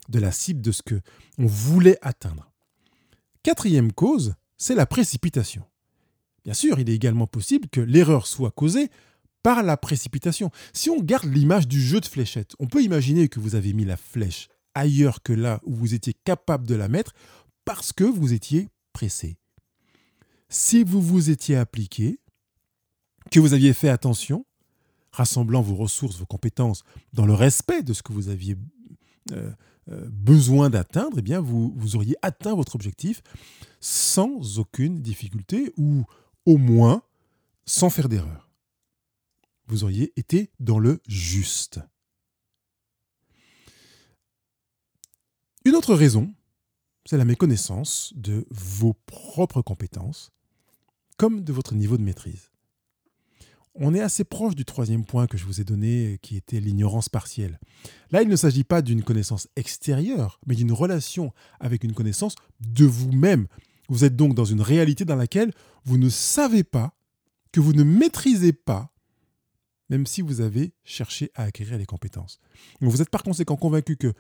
de 0.09 0.31
cible 0.31 0.61
de 0.63 0.73
ce 0.73 0.83
que 0.83 1.01
on 1.39 1.47
voulait 1.47 1.99
atteindre. 2.03 2.51
Quatrième 3.43 3.93
cause, 3.93 4.35
c'est 4.57 4.75
la 4.75 4.87
précipitation. 4.87 5.65
Bien 6.45 6.55
sûr, 6.55 6.81
il 6.81 6.91
est 6.91 6.95
également 6.95 7.27
possible 7.27 7.69
que 7.69 7.81
l'erreur 7.81 8.27
soit 8.27 8.51
causée 8.51 8.91
par 9.43 9.63
la 9.63 9.77
précipitation. 9.77 10.51
Si 10.73 10.91
on 10.91 11.01
garde 11.01 11.33
l'image 11.33 11.69
du 11.69 11.81
jeu 11.81 12.01
de 12.01 12.07
fléchette, 12.07 12.55
on 12.59 12.67
peut 12.67 12.83
imaginer 12.83 13.29
que 13.29 13.39
vous 13.39 13.55
avez 13.55 13.73
mis 13.73 13.85
la 13.85 13.97
flèche 13.97 14.49
ailleurs 14.77 15.23
que 15.23 15.33
là 15.33 15.61
où 15.65 15.75
vous 15.75 15.95
étiez 15.95 16.13
capable 16.13 16.67
de 16.67 16.75
la 16.75 16.89
mettre 16.89 17.15
parce 17.67 17.93
que 17.93 18.05
vous 18.05 18.33
étiez 18.33 18.71
pressé. 18.95 19.37
Si 20.49 20.85
vous 20.85 21.03
vous 21.03 21.29
étiez 21.29 21.57
appliqué, 21.57 22.21
que 23.31 23.41
vous 23.41 23.53
aviez 23.53 23.75
fait 23.75 23.91
attention, 23.91 24.47
rassemblant 25.11 25.61
vos 25.61 25.75
ressources, 25.75 26.17
vos 26.17 26.27
compétences, 26.27 26.85
dans 27.13 27.27
le 27.27 27.35
respect 27.35 27.83
de 27.83 27.93
ce 27.93 28.03
que 28.03 28.13
vous 28.13 28.29
aviez 28.29 28.57
euh, 29.33 29.51
euh, 29.91 30.09
besoin 30.09 30.71
d'atteindre, 30.71 31.19
eh 31.19 31.37
vous 31.37 31.97
auriez 31.97 32.15
atteint 32.23 32.55
votre 32.55 32.77
objectif 32.77 33.23
sans 33.81 34.59
aucune 34.59 35.03
difficulté 35.03 35.73
ou 35.77 36.05
au 36.47 36.59
moins 36.59 37.03
sans 37.67 37.91
faire 37.91 38.09
d'erreur. 38.09 38.49
Vous 39.67 39.83
auriez 39.83 40.13
été 40.17 40.53
dans 40.61 40.79
le 40.79 41.01
juste. 41.09 41.81
Une 45.65 45.75
autre 45.75 45.97
raison, 45.97 46.33
c'est 47.07 47.17
la 47.17 47.25
méconnaissance 47.25 48.13
de 48.17 48.47
vos 48.51 48.95
propres 49.07 49.63
compétences 49.63 50.33
comme 51.17 51.43
de 51.43 51.53
votre 51.53 51.75
niveau 51.75 51.97
de 51.97 52.03
maîtrise. 52.03 52.51
On 53.75 53.95
est 53.95 54.01
assez 54.01 54.25
proche 54.25 54.55
du 54.55 54.65
troisième 54.65 55.05
point 55.05 55.27
que 55.27 55.37
je 55.37 55.45
vous 55.45 55.61
ai 55.61 55.65
donné, 55.65 56.19
qui 56.23 56.37
était 56.37 56.61
l'ignorance 56.61 57.09
partielle. 57.09 57.61
Là, 58.11 58.23
il 58.23 58.29
ne 58.29 58.37
s'agit 58.37 58.65
pas 58.65 58.81
d'une 58.81 59.03
connaissance 59.03 59.49
extérieure, 59.55 60.41
mais 60.47 60.55
d'une 60.55 60.73
relation 60.73 61.33
avec 61.61 61.85
une 61.85 61.93
connaissance 61.93 62.35
de 62.61 62.87
vous-même. 62.87 63.47
Vous 63.89 64.05
êtes 64.05 64.17
donc 64.17 64.35
dans 64.35 64.47
une 64.47 64.63
réalité 64.63 65.05
dans 65.05 65.17
laquelle 65.17 65.53
vous 65.85 65.99
ne 65.99 66.09
savez 66.09 66.65
pas, 66.65 66.97
que 67.53 67.61
vous 67.61 67.75
ne 67.75 67.85
maîtrisez 67.85 68.53
pas, 68.53 68.93
même 69.91 70.07
si 70.07 70.23
vous 70.23 70.41
avez 70.41 70.75
cherché 70.85 71.31
à 71.35 71.45
acquérir 71.45 71.79
les 71.79 71.87
compétences. 71.87 72.41
vous 72.81 73.03
êtes 73.03 73.11
par 73.11 73.23
conséquent 73.23 73.57
convaincu 73.57 73.97
que 73.97 74.13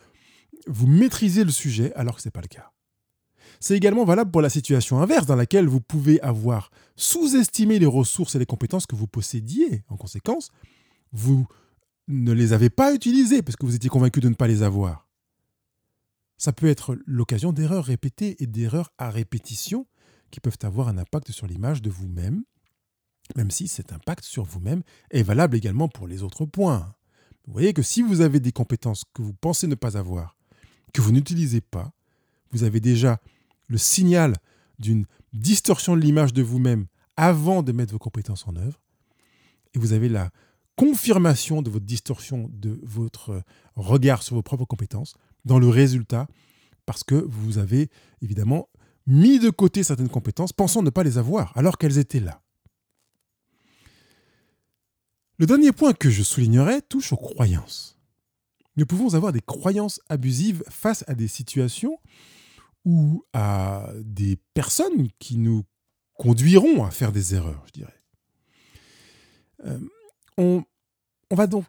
vous 0.66 0.86
maîtrisez 0.86 1.44
le 1.44 1.50
sujet 1.50 1.92
alors 1.94 2.16
que 2.16 2.22
ce 2.22 2.28
n'est 2.28 2.32
pas 2.32 2.42
le 2.42 2.48
cas. 2.48 2.72
C'est 3.60 3.76
également 3.76 4.04
valable 4.04 4.30
pour 4.30 4.42
la 4.42 4.50
situation 4.50 5.00
inverse 5.00 5.26
dans 5.26 5.36
laquelle 5.36 5.66
vous 5.66 5.80
pouvez 5.80 6.20
avoir 6.20 6.70
sous-estimé 6.96 7.78
les 7.78 7.86
ressources 7.86 8.34
et 8.34 8.38
les 8.38 8.46
compétences 8.46 8.86
que 8.86 8.96
vous 8.96 9.06
possédiez. 9.06 9.84
En 9.88 9.96
conséquence, 9.96 10.50
vous 11.12 11.46
ne 12.08 12.32
les 12.32 12.52
avez 12.52 12.70
pas 12.70 12.94
utilisées 12.94 13.42
parce 13.42 13.56
que 13.56 13.66
vous 13.66 13.74
étiez 13.74 13.90
convaincu 13.90 14.20
de 14.20 14.28
ne 14.28 14.34
pas 14.34 14.46
les 14.46 14.62
avoir. 14.62 15.08
Ça 16.38 16.52
peut 16.52 16.66
être 16.66 16.98
l'occasion 17.06 17.52
d'erreurs 17.52 17.84
répétées 17.84 18.42
et 18.42 18.46
d'erreurs 18.46 18.92
à 18.98 19.10
répétition 19.10 19.86
qui 20.30 20.40
peuvent 20.40 20.58
avoir 20.62 20.88
un 20.88 20.98
impact 20.98 21.30
sur 21.30 21.46
l'image 21.46 21.80
de 21.82 21.90
vous-même, 21.90 22.44
même 23.36 23.50
si 23.50 23.68
cet 23.68 23.92
impact 23.92 24.24
sur 24.24 24.44
vous-même 24.44 24.82
est 25.10 25.22
valable 25.22 25.56
également 25.56 25.88
pour 25.88 26.06
les 26.06 26.22
autres 26.22 26.44
points. 26.44 26.94
Vous 27.46 27.52
voyez 27.52 27.72
que 27.72 27.82
si 27.82 28.02
vous 28.02 28.20
avez 28.20 28.40
des 28.40 28.52
compétences 28.52 29.04
que 29.14 29.22
vous 29.22 29.32
pensez 29.32 29.66
ne 29.66 29.74
pas 29.74 29.96
avoir, 29.96 30.36
que 30.92 31.00
vous 31.00 31.12
n'utilisez 31.12 31.60
pas, 31.60 31.92
vous 32.50 32.64
avez 32.64 32.80
déjà 32.80 33.20
le 33.68 33.78
signal 33.78 34.34
d'une 34.78 35.06
distorsion 35.32 35.96
de 35.96 36.00
l'image 36.00 36.32
de 36.32 36.42
vous-même 36.42 36.86
avant 37.16 37.62
de 37.62 37.72
mettre 37.72 37.92
vos 37.92 37.98
compétences 37.98 38.46
en 38.46 38.56
œuvre. 38.56 38.80
Et 39.74 39.78
vous 39.78 39.92
avez 39.92 40.08
la 40.08 40.30
confirmation 40.76 41.62
de 41.62 41.70
votre 41.70 41.84
distorsion 41.84 42.50
de 42.52 42.78
votre 42.82 43.42
regard 43.74 44.22
sur 44.22 44.36
vos 44.36 44.42
propres 44.42 44.66
compétences 44.66 45.14
dans 45.44 45.58
le 45.58 45.68
résultat, 45.68 46.26
parce 46.84 47.02
que 47.02 47.14
vous 47.14 47.58
avez 47.58 47.88
évidemment 48.20 48.68
mis 49.06 49.38
de 49.38 49.50
côté 49.50 49.82
certaines 49.82 50.08
compétences, 50.08 50.52
pensant 50.52 50.82
ne 50.82 50.90
pas 50.90 51.04
les 51.04 51.18
avoir, 51.18 51.56
alors 51.56 51.78
qu'elles 51.78 51.98
étaient 51.98 52.20
là. 52.20 52.42
Le 55.38 55.46
dernier 55.46 55.72
point 55.72 55.92
que 55.92 56.10
je 56.10 56.22
soulignerai 56.22 56.82
touche 56.82 57.12
aux 57.12 57.16
croyances. 57.16 57.98
Nous 58.76 58.86
pouvons 58.86 59.14
avoir 59.14 59.32
des 59.32 59.40
croyances 59.40 60.00
abusives 60.08 60.62
face 60.68 61.04
à 61.06 61.14
des 61.14 61.28
situations 61.28 61.98
ou 62.86 63.24
à 63.34 63.90
des 64.04 64.38
personnes 64.54 65.08
qui 65.18 65.36
nous 65.36 65.64
conduiront 66.14 66.84
à 66.84 66.90
faire 66.90 67.12
des 67.12 67.34
erreurs, 67.34 67.62
je 67.66 67.72
dirais. 67.72 68.02
Euh, 69.66 69.78
on, 70.38 70.64
on, 71.30 71.34
va 71.34 71.46
donc 71.46 71.64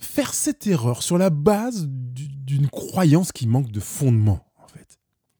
faire 0.00 0.34
cette 0.34 0.66
erreur 0.66 1.02
sur 1.02 1.18
la 1.18 1.30
base 1.30 1.86
d'une 1.88 2.68
croyance 2.68 3.30
qui 3.30 3.46
manque 3.46 3.70
de 3.70 3.80
fondement, 3.80 4.44
en 4.56 4.66
fait. 4.66 4.98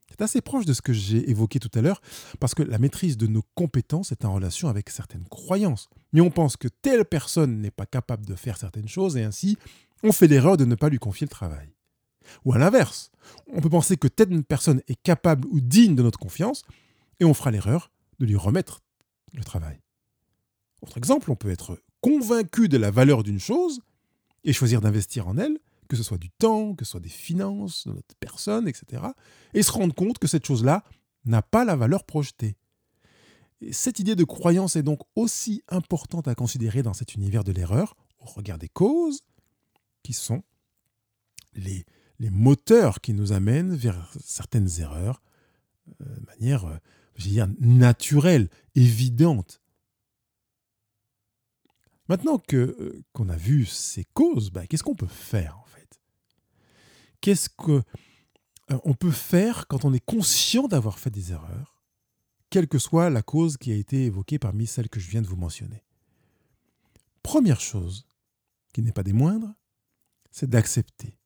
C'est 0.08 0.22
assez 0.22 0.40
proche 0.40 0.64
de 0.64 0.72
ce 0.72 0.80
que 0.80 0.92
j'ai 0.92 1.28
évoqué 1.28 1.58
tout 1.58 1.70
à 1.74 1.82
l'heure, 1.82 2.00
parce 2.38 2.54
que 2.54 2.62
la 2.62 2.78
maîtrise 2.78 3.16
de 3.16 3.26
nos 3.26 3.42
compétences 3.56 4.12
est 4.12 4.24
en 4.24 4.32
relation 4.32 4.68
avec 4.68 4.90
certaines 4.90 5.26
croyances. 5.28 5.90
Mais 6.12 6.20
on 6.20 6.30
pense 6.30 6.56
que 6.56 6.68
telle 6.68 7.04
personne 7.04 7.60
n'est 7.60 7.72
pas 7.72 7.86
capable 7.86 8.26
de 8.26 8.36
faire 8.36 8.58
certaines 8.58 8.88
choses, 8.88 9.16
et 9.16 9.24
ainsi, 9.24 9.58
on 10.04 10.12
fait 10.12 10.28
l'erreur 10.28 10.56
de 10.56 10.64
ne 10.64 10.76
pas 10.76 10.88
lui 10.88 10.98
confier 10.98 11.24
le 11.24 11.30
travail. 11.30 11.74
Ou 12.44 12.52
à 12.52 12.58
l'inverse, 12.58 13.10
on 13.52 13.60
peut 13.60 13.70
penser 13.70 13.96
que 13.96 14.08
telle 14.08 14.42
personne 14.44 14.82
est 14.88 15.00
capable 15.02 15.46
ou 15.50 15.60
digne 15.60 15.94
de 15.94 16.02
notre 16.02 16.18
confiance, 16.18 16.62
et 17.20 17.24
on 17.24 17.34
fera 17.34 17.50
l'erreur 17.50 17.90
de 18.18 18.26
lui 18.26 18.36
remettre 18.36 18.80
le 19.32 19.44
travail. 19.44 19.80
Autre 20.82 20.98
exemple, 20.98 21.30
on 21.30 21.36
peut 21.36 21.50
être 21.50 21.80
convaincu 22.00 22.68
de 22.68 22.76
la 22.76 22.90
valeur 22.90 23.22
d'une 23.22 23.40
chose 23.40 23.80
et 24.44 24.52
choisir 24.52 24.80
d'investir 24.80 25.26
en 25.28 25.36
elle, 25.36 25.58
que 25.88 25.96
ce 25.96 26.02
soit 26.02 26.18
du 26.18 26.30
temps, 26.30 26.74
que 26.74 26.84
ce 26.84 26.92
soit 26.92 27.00
des 27.00 27.08
finances, 27.08 27.86
de 27.86 27.94
notre 27.94 28.14
personne, 28.20 28.68
etc., 28.68 29.02
et 29.54 29.62
se 29.62 29.72
rendre 29.72 29.94
compte 29.94 30.18
que 30.18 30.28
cette 30.28 30.46
chose-là 30.46 30.84
n'a 31.24 31.42
pas 31.42 31.64
la 31.64 31.76
valeur 31.76 32.04
projetée. 32.04 32.56
Et 33.60 33.72
cette 33.72 33.98
idée 33.98 34.14
de 34.14 34.24
croyance 34.24 34.76
est 34.76 34.82
donc 34.82 35.00
aussi 35.16 35.62
importante 35.68 36.28
à 36.28 36.34
considérer 36.34 36.82
dans 36.82 36.94
cet 36.94 37.14
univers 37.14 37.42
de 37.42 37.52
l'erreur, 37.52 37.96
au 38.20 38.26
regard 38.26 38.58
des 38.58 38.68
causes, 38.68 39.22
qui 40.02 40.12
sont 40.12 40.42
les 41.54 41.84
les 42.18 42.30
moteurs 42.30 43.00
qui 43.00 43.14
nous 43.14 43.32
amènent 43.32 43.74
vers 43.74 44.12
certaines 44.20 44.80
erreurs 44.80 45.22
euh, 46.00 46.16
de 46.16 46.26
manière, 46.26 46.66
euh, 46.66 47.46
naturelle, 47.60 48.48
évidente. 48.74 49.60
Maintenant 52.08 52.38
que 52.38 52.56
euh, 52.56 53.04
qu'on 53.12 53.28
a 53.28 53.36
vu 53.36 53.66
ces 53.66 54.04
causes, 54.04 54.50
bah, 54.50 54.66
qu'est-ce 54.66 54.82
qu'on 54.82 54.94
peut 54.94 55.06
faire 55.06 55.58
en 55.58 55.64
fait? 55.66 56.00
Qu'est-ce 57.20 57.48
que 57.48 57.82
on 58.84 58.92
peut 58.92 59.10
faire 59.10 59.66
quand 59.66 59.86
on 59.86 59.94
est 59.94 60.04
conscient 60.04 60.68
d'avoir 60.68 60.98
fait 60.98 61.10
des 61.10 61.32
erreurs, 61.32 61.82
quelle 62.50 62.68
que 62.68 62.78
soit 62.78 63.08
la 63.08 63.22
cause 63.22 63.56
qui 63.56 63.72
a 63.72 63.74
été 63.74 64.04
évoquée 64.04 64.38
parmi 64.38 64.66
celles 64.66 64.90
que 64.90 65.00
je 65.00 65.08
viens 65.08 65.22
de 65.22 65.26
vous 65.26 65.36
mentionner? 65.36 65.84
Première 67.22 67.60
chose, 67.60 68.06
qui 68.74 68.82
n'est 68.82 68.92
pas 68.92 69.02
des 69.02 69.14
moindres, 69.14 69.54
c'est 70.30 70.50
d'accepter 70.50 71.18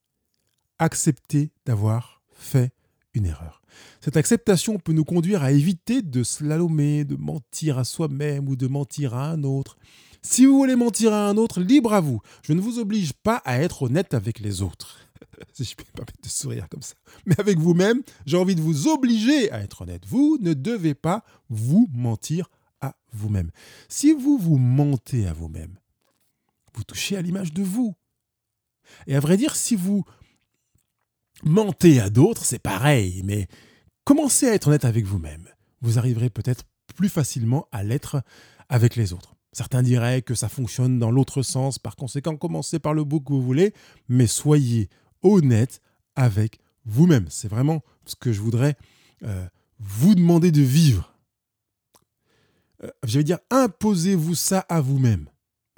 accepter 0.82 1.50
d'avoir 1.64 2.22
fait 2.34 2.72
une 3.14 3.26
erreur. 3.26 3.62
Cette 4.00 4.16
acceptation 4.16 4.78
peut 4.78 4.92
nous 4.92 5.04
conduire 5.04 5.42
à 5.42 5.52
éviter 5.52 6.02
de 6.02 6.22
slalomer, 6.22 7.04
de 7.04 7.16
mentir 7.16 7.78
à 7.78 7.84
soi-même 7.84 8.48
ou 8.48 8.56
de 8.56 8.66
mentir 8.66 9.14
à 9.14 9.30
un 9.30 9.44
autre. 9.44 9.76
Si 10.22 10.46
vous 10.46 10.56
voulez 10.56 10.76
mentir 10.76 11.12
à 11.12 11.28
un 11.28 11.36
autre, 11.36 11.60
libre 11.60 11.92
à 11.94 12.00
vous. 12.00 12.20
Je 12.42 12.52
ne 12.52 12.60
vous 12.60 12.78
oblige 12.78 13.12
pas 13.12 13.36
à 13.44 13.60
être 13.60 13.82
honnête 13.82 14.14
avec 14.14 14.40
les 14.40 14.62
autres. 14.62 14.98
si 15.52 15.64
je 15.64 15.76
peux 15.76 15.84
me 15.84 15.96
permettre 15.96 16.22
de 16.22 16.28
sourire 16.28 16.68
comme 16.68 16.82
ça. 16.82 16.94
Mais 17.26 17.38
avec 17.38 17.58
vous-même, 17.58 18.02
j'ai 18.26 18.36
envie 18.36 18.54
de 18.54 18.60
vous 18.60 18.88
obliger 18.88 19.50
à 19.52 19.60
être 19.60 19.82
honnête. 19.82 20.04
Vous 20.06 20.38
ne 20.40 20.54
devez 20.54 20.94
pas 20.94 21.24
vous 21.48 21.88
mentir 21.92 22.50
à 22.80 22.96
vous-même. 23.12 23.50
Si 23.88 24.12
vous 24.12 24.38
vous 24.38 24.58
mentez 24.58 25.26
à 25.26 25.32
vous-même, 25.32 25.76
vous 26.74 26.84
touchez 26.84 27.16
à 27.16 27.22
l'image 27.22 27.52
de 27.52 27.62
vous. 27.62 27.94
Et 29.06 29.14
à 29.14 29.20
vrai 29.20 29.36
dire, 29.36 29.54
si 29.56 29.76
vous 29.76 30.04
Mentez 31.44 32.00
à 32.00 32.08
d'autres, 32.08 32.44
c'est 32.44 32.60
pareil, 32.60 33.22
mais 33.24 33.48
commencez 34.04 34.48
à 34.48 34.54
être 34.54 34.68
honnête 34.68 34.84
avec 34.84 35.04
vous-même. 35.04 35.48
Vous 35.80 35.98
arriverez 35.98 36.30
peut-être 36.30 36.64
plus 36.94 37.08
facilement 37.08 37.66
à 37.72 37.82
l'être 37.82 38.22
avec 38.68 38.94
les 38.94 39.12
autres. 39.12 39.34
Certains 39.52 39.82
diraient 39.82 40.22
que 40.22 40.34
ça 40.34 40.48
fonctionne 40.48 40.98
dans 40.98 41.10
l'autre 41.10 41.42
sens, 41.42 41.78
par 41.78 41.96
conséquent, 41.96 42.36
commencez 42.36 42.78
par 42.78 42.94
le 42.94 43.02
bout 43.02 43.20
que 43.20 43.32
vous 43.32 43.42
voulez, 43.42 43.74
mais 44.08 44.28
soyez 44.28 44.88
honnête 45.22 45.82
avec 46.14 46.60
vous-même. 46.84 47.26
C'est 47.28 47.48
vraiment 47.48 47.82
ce 48.06 48.14
que 48.14 48.32
je 48.32 48.40
voudrais 48.40 48.76
euh, 49.24 49.46
vous 49.80 50.14
demander 50.14 50.52
de 50.52 50.62
vivre. 50.62 51.12
Euh, 52.84 52.90
je 53.04 53.20
dire, 53.20 53.38
imposez-vous 53.50 54.36
ça 54.36 54.60
à 54.68 54.80
vous-même. 54.80 55.28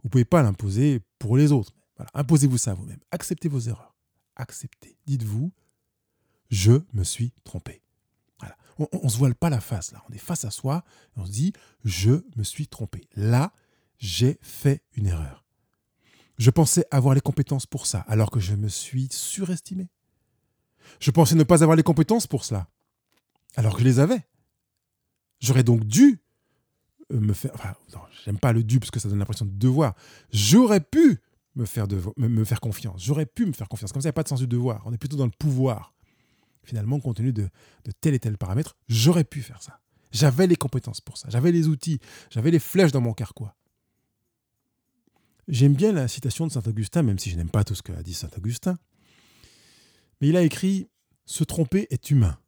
Vous 0.02 0.08
ne 0.08 0.10
pouvez 0.10 0.24
pas 0.26 0.42
l'imposer 0.42 1.00
pour 1.18 1.36
les 1.36 1.52
autres. 1.52 1.72
Imposez-vous 2.12 2.58
ça 2.58 2.72
à 2.72 2.74
vous-même. 2.74 3.00
Acceptez 3.10 3.48
vos 3.48 3.60
erreurs 3.60 3.93
accepter. 4.36 4.96
Dites-vous, 5.06 5.52
je 6.50 6.72
me 6.92 7.04
suis 7.04 7.32
trompé. 7.44 7.80
On 8.78 9.04
ne 9.04 9.08
se 9.08 9.18
voile 9.18 9.36
pas 9.36 9.50
la 9.50 9.60
face, 9.60 9.92
là. 9.92 10.02
On 10.08 10.12
est 10.12 10.18
face 10.18 10.44
à 10.44 10.50
soi 10.50 10.84
on 11.16 11.24
se 11.24 11.30
dit, 11.30 11.52
je 11.84 12.24
me 12.36 12.42
suis 12.42 12.66
trompé. 12.66 13.08
Là, 13.14 13.52
j'ai 13.98 14.38
fait 14.42 14.82
une 14.94 15.06
erreur. 15.06 15.44
Je 16.38 16.50
pensais 16.50 16.84
avoir 16.90 17.14
les 17.14 17.20
compétences 17.20 17.66
pour 17.66 17.86
ça, 17.86 18.00
alors 18.08 18.30
que 18.30 18.40
je 18.40 18.54
me 18.54 18.68
suis 18.68 19.08
surestimé. 19.12 19.88
Je 20.98 21.12
pensais 21.12 21.36
ne 21.36 21.44
pas 21.44 21.62
avoir 21.62 21.76
les 21.76 21.84
compétences 21.84 22.26
pour 22.26 22.44
cela, 22.44 22.68
alors 23.54 23.74
que 23.74 23.80
je 23.80 23.84
les 23.84 24.00
avais. 24.00 24.26
J'aurais 25.40 25.62
donc 25.62 25.84
dû 25.84 26.20
me 27.10 27.32
faire. 27.32 27.52
Enfin, 27.54 27.74
j'aime 28.24 28.38
pas 28.38 28.52
le 28.52 28.64
dû 28.64 28.80
parce 28.80 28.90
que 28.90 28.98
ça 28.98 29.08
donne 29.08 29.18
l'impression 29.18 29.46
de 29.46 29.52
devoir. 29.52 29.94
J'aurais 30.32 30.80
pu 30.80 31.20
me 31.56 31.64
faire, 31.64 32.60
confiance. 32.60 33.02
J'aurais 33.02 33.26
pu 33.26 33.46
me 33.46 33.52
faire 33.52 33.68
confiance. 33.68 33.92
Comme 33.92 34.02
ça, 34.02 34.06
il 34.06 34.10
n'y 34.10 34.14
a 34.14 34.14
pas 34.14 34.22
de 34.22 34.28
sens 34.28 34.40
du 34.40 34.46
devoir. 34.46 34.82
On 34.86 34.92
est 34.92 34.98
plutôt 34.98 35.16
dans 35.16 35.24
le 35.24 35.30
pouvoir. 35.30 35.94
Finalement, 36.64 36.98
compte 36.98 37.16
tenu 37.16 37.32
de, 37.32 37.48
de 37.84 37.92
tel 38.00 38.14
et 38.14 38.18
tel 38.18 38.38
paramètre, 38.38 38.76
j'aurais 38.88 39.24
pu 39.24 39.42
faire 39.42 39.62
ça. 39.62 39.80
J'avais 40.12 40.46
les 40.46 40.56
compétences 40.56 41.00
pour 41.00 41.18
ça. 41.18 41.28
J'avais 41.30 41.52
les 41.52 41.68
outils. 41.68 42.00
J'avais 42.30 42.50
les 42.50 42.58
flèches 42.58 42.92
dans 42.92 43.00
mon 43.00 43.12
carquois. 43.12 43.54
J'aime 45.48 45.74
bien 45.74 45.92
la 45.92 46.08
citation 46.08 46.46
de 46.46 46.52
Saint 46.52 46.62
Augustin, 46.66 47.02
même 47.02 47.18
si 47.18 47.30
je 47.30 47.36
n'aime 47.36 47.50
pas 47.50 47.64
tout 47.64 47.74
ce 47.74 47.82
qu'a 47.82 48.02
dit 48.02 48.14
Saint 48.14 48.30
Augustin. 48.36 48.78
Mais 50.20 50.28
il 50.28 50.36
a 50.36 50.42
écrit 50.42 50.88
Se 51.26 51.44
tromper 51.44 51.86
est 51.90 52.10
humain. 52.10 52.38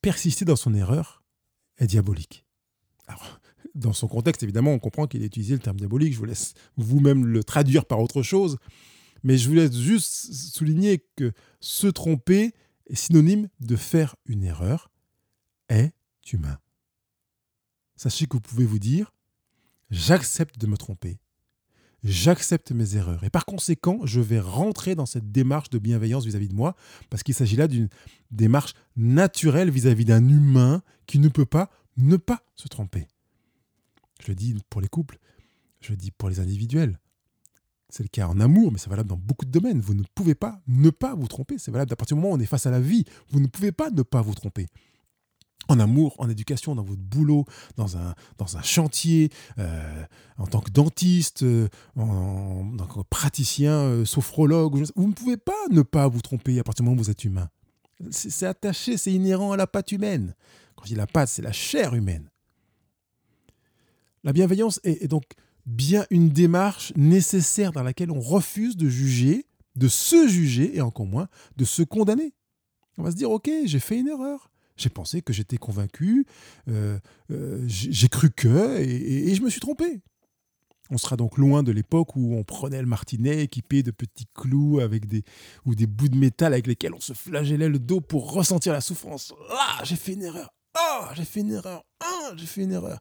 Persister 0.00 0.44
dans 0.44 0.56
son 0.56 0.74
erreur 0.74 1.24
est 1.78 1.86
diabolique. 1.86 2.46
Dans 3.74 3.92
son 3.92 4.08
contexte, 4.08 4.42
évidemment, 4.42 4.72
on 4.72 4.78
comprend 4.78 5.06
qu'il 5.06 5.22
a 5.22 5.26
utilisé 5.26 5.54
le 5.54 5.60
terme 5.60 5.76
diabolique. 5.76 6.12
Je 6.12 6.18
vous 6.18 6.24
laisse 6.24 6.54
vous-même 6.76 7.26
le 7.26 7.42
traduire 7.44 7.84
par 7.84 8.00
autre 8.00 8.22
chose. 8.22 8.58
Mais 9.22 9.38
je 9.38 9.48
vous 9.48 9.54
laisse 9.54 9.76
juste 9.76 10.32
souligner 10.32 11.04
que 11.16 11.32
se 11.60 11.86
tromper 11.86 12.54
est 12.86 12.96
synonyme 12.96 13.48
de 13.60 13.76
faire 13.76 14.16
une 14.26 14.42
erreur, 14.42 14.90
est 15.68 15.92
humain. 16.32 16.58
Sachez 17.96 18.26
que 18.26 18.34
vous 18.34 18.40
pouvez 18.40 18.64
vous 18.64 18.80
dire, 18.80 19.14
j'accepte 19.90 20.58
de 20.58 20.66
me 20.66 20.76
tromper, 20.76 21.20
j'accepte 22.02 22.72
mes 22.72 22.96
erreurs. 22.96 23.22
Et 23.22 23.30
par 23.30 23.44
conséquent, 23.44 24.00
je 24.04 24.20
vais 24.20 24.40
rentrer 24.40 24.94
dans 24.96 25.06
cette 25.06 25.30
démarche 25.30 25.70
de 25.70 25.78
bienveillance 25.78 26.24
vis-à-vis 26.24 26.48
de 26.48 26.54
moi, 26.54 26.74
parce 27.10 27.22
qu'il 27.22 27.34
s'agit 27.34 27.56
là 27.56 27.68
d'une 27.68 27.88
démarche 28.32 28.74
naturelle 28.96 29.70
vis-à-vis 29.70 30.04
d'un 30.04 30.28
humain 30.28 30.82
qui 31.06 31.20
ne 31.20 31.28
peut 31.28 31.46
pas 31.46 31.70
ne 31.96 32.16
pas 32.16 32.42
se 32.56 32.68
tromper. 32.68 33.06
Je 34.22 34.28
le 34.28 34.34
dis 34.34 34.54
pour 34.70 34.80
les 34.80 34.88
couples, 34.88 35.18
je 35.80 35.90
le 35.90 35.96
dis 35.96 36.10
pour 36.10 36.28
les 36.28 36.40
individuels. 36.40 36.98
C'est 37.88 38.02
le 38.02 38.08
cas 38.08 38.26
en 38.26 38.40
amour, 38.40 38.72
mais 38.72 38.78
c'est 38.78 38.88
valable 38.88 39.10
dans 39.10 39.18
beaucoup 39.18 39.44
de 39.44 39.50
domaines. 39.50 39.80
Vous 39.80 39.94
ne 39.94 40.02
pouvez 40.14 40.34
pas 40.34 40.62
ne 40.66 40.88
pas 40.88 41.14
vous 41.14 41.28
tromper. 41.28 41.58
C'est 41.58 41.70
valable 41.70 41.92
à 41.92 41.96
partir 41.96 42.16
du 42.16 42.22
moment 42.22 42.34
où 42.34 42.38
on 42.38 42.40
est 42.40 42.46
face 42.46 42.64
à 42.64 42.70
la 42.70 42.80
vie. 42.80 43.04
Vous 43.28 43.38
ne 43.38 43.48
pouvez 43.48 43.70
pas 43.70 43.90
ne 43.90 44.02
pas 44.02 44.22
vous 44.22 44.34
tromper 44.34 44.66
en 45.68 45.78
amour, 45.78 46.14
en 46.18 46.28
éducation, 46.28 46.74
dans 46.74 46.82
votre 46.82 47.02
boulot, 47.02 47.44
dans 47.76 47.96
un, 47.96 48.14
chantier, 48.62 49.30
euh, 49.58 50.04
en 50.38 50.46
tant 50.46 50.60
que 50.60 50.70
dentiste, 50.70 51.42
euh, 51.42 51.68
en, 51.96 52.76
tant 52.76 52.86
que 52.86 53.00
praticien, 53.08 53.72
euh, 53.72 54.04
sophrologue. 54.04 54.84
Vous 54.96 55.08
ne 55.08 55.12
pouvez 55.12 55.36
pas 55.36 55.52
ne 55.70 55.82
pas 55.82 56.08
vous 56.08 56.20
tromper 56.20 56.58
à 56.58 56.64
partir 56.64 56.82
du 56.82 56.88
moment 56.88 57.00
où 57.00 57.04
vous 57.04 57.10
êtes 57.10 57.24
humain. 57.24 57.48
C'est 58.10 58.46
attaché, 58.46 58.96
c'est 58.96 59.12
inhérent 59.12 59.52
à 59.52 59.56
la 59.56 59.66
patte 59.66 59.92
humaine. 59.92 60.34
Quand 60.74 60.84
je 60.84 60.90
dis 60.90 60.96
la 60.96 61.06
patte, 61.06 61.28
c'est 61.28 61.42
la 61.42 61.52
chair 61.52 61.94
humaine. 61.94 62.28
La 64.24 64.32
bienveillance 64.32 64.80
est, 64.84 65.08
donc 65.08 65.24
bien 65.66 66.06
une 66.10 66.28
démarche 66.28 66.92
nécessaire 66.96 67.72
dans 67.72 67.82
laquelle 67.82 68.10
on 68.10 68.20
refuse 68.20 68.76
de 68.76 68.88
juger, 68.88 69.46
de 69.76 69.88
se 69.88 70.28
juger 70.28 70.76
et 70.76 70.80
encore 70.80 71.06
moins 71.06 71.28
de 71.56 71.64
se 71.64 71.82
condamner. 71.82 72.34
On 72.98 73.02
va 73.02 73.10
se 73.10 73.16
dire, 73.16 73.30
ok, 73.30 73.50
j'ai 73.64 73.80
fait 73.80 73.98
une 73.98 74.08
erreur. 74.08 74.50
J'ai 74.76 74.90
pensé 74.90 75.22
que 75.22 75.32
j'étais 75.32 75.58
convaincu, 75.58 76.26
euh, 76.68 76.98
euh, 77.30 77.62
j'ai 77.66 78.08
cru 78.08 78.30
que, 78.30 78.80
et, 78.80 79.34
je 79.34 79.42
me 79.42 79.50
suis 79.50 79.60
trompé. 79.60 80.00
On 80.90 80.98
sera 80.98 81.16
donc 81.16 81.36
loin 81.36 81.62
de 81.62 81.72
l'époque 81.72 82.16
où 82.16 82.34
on 82.34 82.42
prenait 82.42 82.80
le 82.80 82.86
martinet 82.86 83.42
équipé 83.42 83.82
de 83.82 83.90
petits 83.90 84.26
clous 84.34 84.80
avec 84.80 85.06
des, 85.06 85.24
ou 85.66 85.74
des 85.74 85.86
bouts 85.86 86.08
de 86.08 86.16
métal 86.16 86.52
avec 86.52 86.66
lesquels 86.66 86.94
on 86.94 87.00
se 87.00 87.12
flagellait 87.12 87.68
le 87.68 87.78
dos 87.78 88.00
pour 88.00 88.32
ressentir 88.32 88.72
la 88.72 88.80
souffrance. 88.80 89.34
Ah, 89.50 89.82
j'ai 89.84 89.96
fait 89.96 90.14
une 90.14 90.22
erreur. 90.22 90.52
Ah, 90.74 91.12
j'ai 91.14 91.24
fait 91.24 91.40
une 91.40 91.52
erreur. 91.52 91.84
Ah, 92.00 92.32
j'ai 92.36 92.46
fait 92.46 92.62
une 92.62 92.72
erreur. 92.72 92.98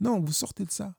Non, 0.00 0.20
vous 0.20 0.32
sortez 0.32 0.64
de 0.64 0.70
ça. 0.70 0.94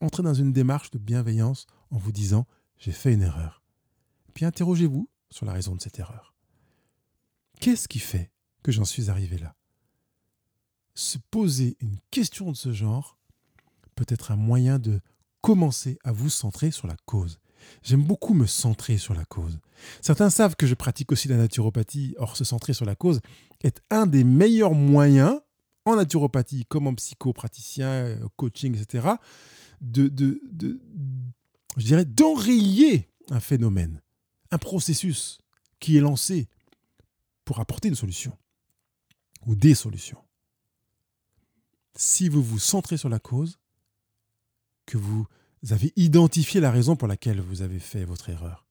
Entrez 0.00 0.22
dans 0.22 0.34
une 0.34 0.52
démarche 0.52 0.90
de 0.90 0.98
bienveillance 0.98 1.66
en 1.90 1.98
vous 1.98 2.12
disant 2.12 2.46
j'ai 2.78 2.92
fait 2.92 3.12
une 3.12 3.22
erreur. 3.22 3.62
Puis 4.34 4.44
interrogez-vous 4.44 5.08
sur 5.30 5.44
la 5.44 5.52
raison 5.52 5.74
de 5.74 5.80
cette 5.80 5.98
erreur. 5.98 6.34
Qu'est-ce 7.60 7.88
qui 7.88 7.98
fait 7.98 8.30
que 8.62 8.70
j'en 8.70 8.84
suis 8.84 9.10
arrivé 9.10 9.38
là? 9.38 9.56
Se 10.94 11.18
poser 11.30 11.76
une 11.80 11.98
question 12.10 12.50
de 12.50 12.56
ce 12.56 12.72
genre 12.72 13.18
peut 13.94 14.06
être 14.08 14.30
un 14.30 14.36
moyen 14.36 14.78
de 14.78 15.00
commencer 15.40 15.98
à 16.04 16.12
vous 16.12 16.30
centrer 16.30 16.70
sur 16.70 16.86
la 16.86 16.96
cause. 17.04 17.40
J'aime 17.82 18.04
beaucoup 18.04 18.34
me 18.34 18.46
centrer 18.46 18.98
sur 18.98 19.14
la 19.14 19.24
cause. 19.24 19.58
Certains 20.00 20.30
savent 20.30 20.56
que 20.56 20.66
je 20.66 20.74
pratique 20.74 21.10
aussi 21.10 21.28
la 21.28 21.36
naturopathie, 21.36 22.14
or 22.18 22.36
se 22.36 22.44
centrer 22.44 22.72
sur 22.72 22.84
la 22.84 22.94
cause 22.94 23.20
est 23.60 23.82
un 23.90 24.06
des 24.06 24.22
meilleurs 24.22 24.74
moyens, 24.74 25.40
en 25.92 25.96
naturopathie 25.96 26.64
comme 26.66 26.86
en 26.86 26.94
psychopraticien, 26.94 28.18
coaching, 28.36 28.76
etc., 28.76 29.08
de, 29.80 30.08
de 30.08 30.40
je 31.76 31.84
dirais, 31.84 32.04
d'enrayer 32.04 33.08
un 33.30 33.40
phénomène, 33.40 34.02
un 34.50 34.58
processus 34.58 35.38
qui 35.80 35.96
est 35.96 36.00
lancé, 36.00 36.48
pour 37.44 37.60
apporter 37.60 37.88
une 37.88 37.94
solution 37.94 38.36
ou 39.46 39.54
des 39.54 39.74
solutions. 39.74 40.22
Si 41.96 42.28
vous 42.28 42.42
vous 42.42 42.58
centrez 42.58 42.98
sur 42.98 43.08
la 43.08 43.18
cause, 43.18 43.58
que 44.84 44.98
vous 44.98 45.26
avez 45.70 45.92
identifié 45.96 46.60
la 46.60 46.70
raison 46.70 46.94
pour 46.94 47.08
laquelle 47.08 47.40
vous 47.40 47.62
avez 47.62 47.78
fait 47.78 48.04
votre 48.04 48.28
erreur, 48.28 48.66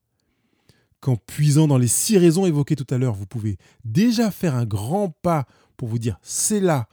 qu'en 0.99 1.15
puisant 1.15 1.67
dans 1.67 1.79
les 1.79 1.87
six 1.87 2.19
raisons 2.19 2.45
évoquées 2.45 2.75
tout 2.75 2.85
à 2.93 2.99
l'heure, 2.99 3.15
vous 3.15 3.25
pouvez 3.25 3.57
déjà 3.83 4.29
faire 4.29 4.55
un 4.55 4.65
grand 4.65 5.09
pas 5.09 5.47
pour 5.75 5.87
vous 5.87 5.97
dire 5.97 6.19
c'est 6.21 6.59
là 6.59 6.87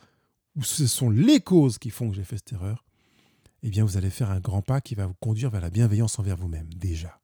où 0.56 0.62
ce 0.62 0.86
sont 0.86 1.10
les 1.10 1.40
causes 1.40 1.78
qui 1.78 1.90
font 1.90 2.10
que 2.10 2.16
j'ai 2.16 2.24
fait 2.24 2.36
cette 2.36 2.52
erreur, 2.52 2.84
eh 3.62 3.70
bien 3.70 3.84
vous 3.84 3.96
allez 3.96 4.10
faire 4.10 4.30
un 4.30 4.40
grand 4.40 4.62
pas 4.62 4.80
qui 4.80 4.94
va 4.94 5.06
vous 5.06 5.16
conduire 5.20 5.50
vers 5.50 5.60
la 5.60 5.70
bienveillance 5.70 6.18
envers 6.18 6.36
vous-même 6.36 6.72
déjà. 6.74 7.20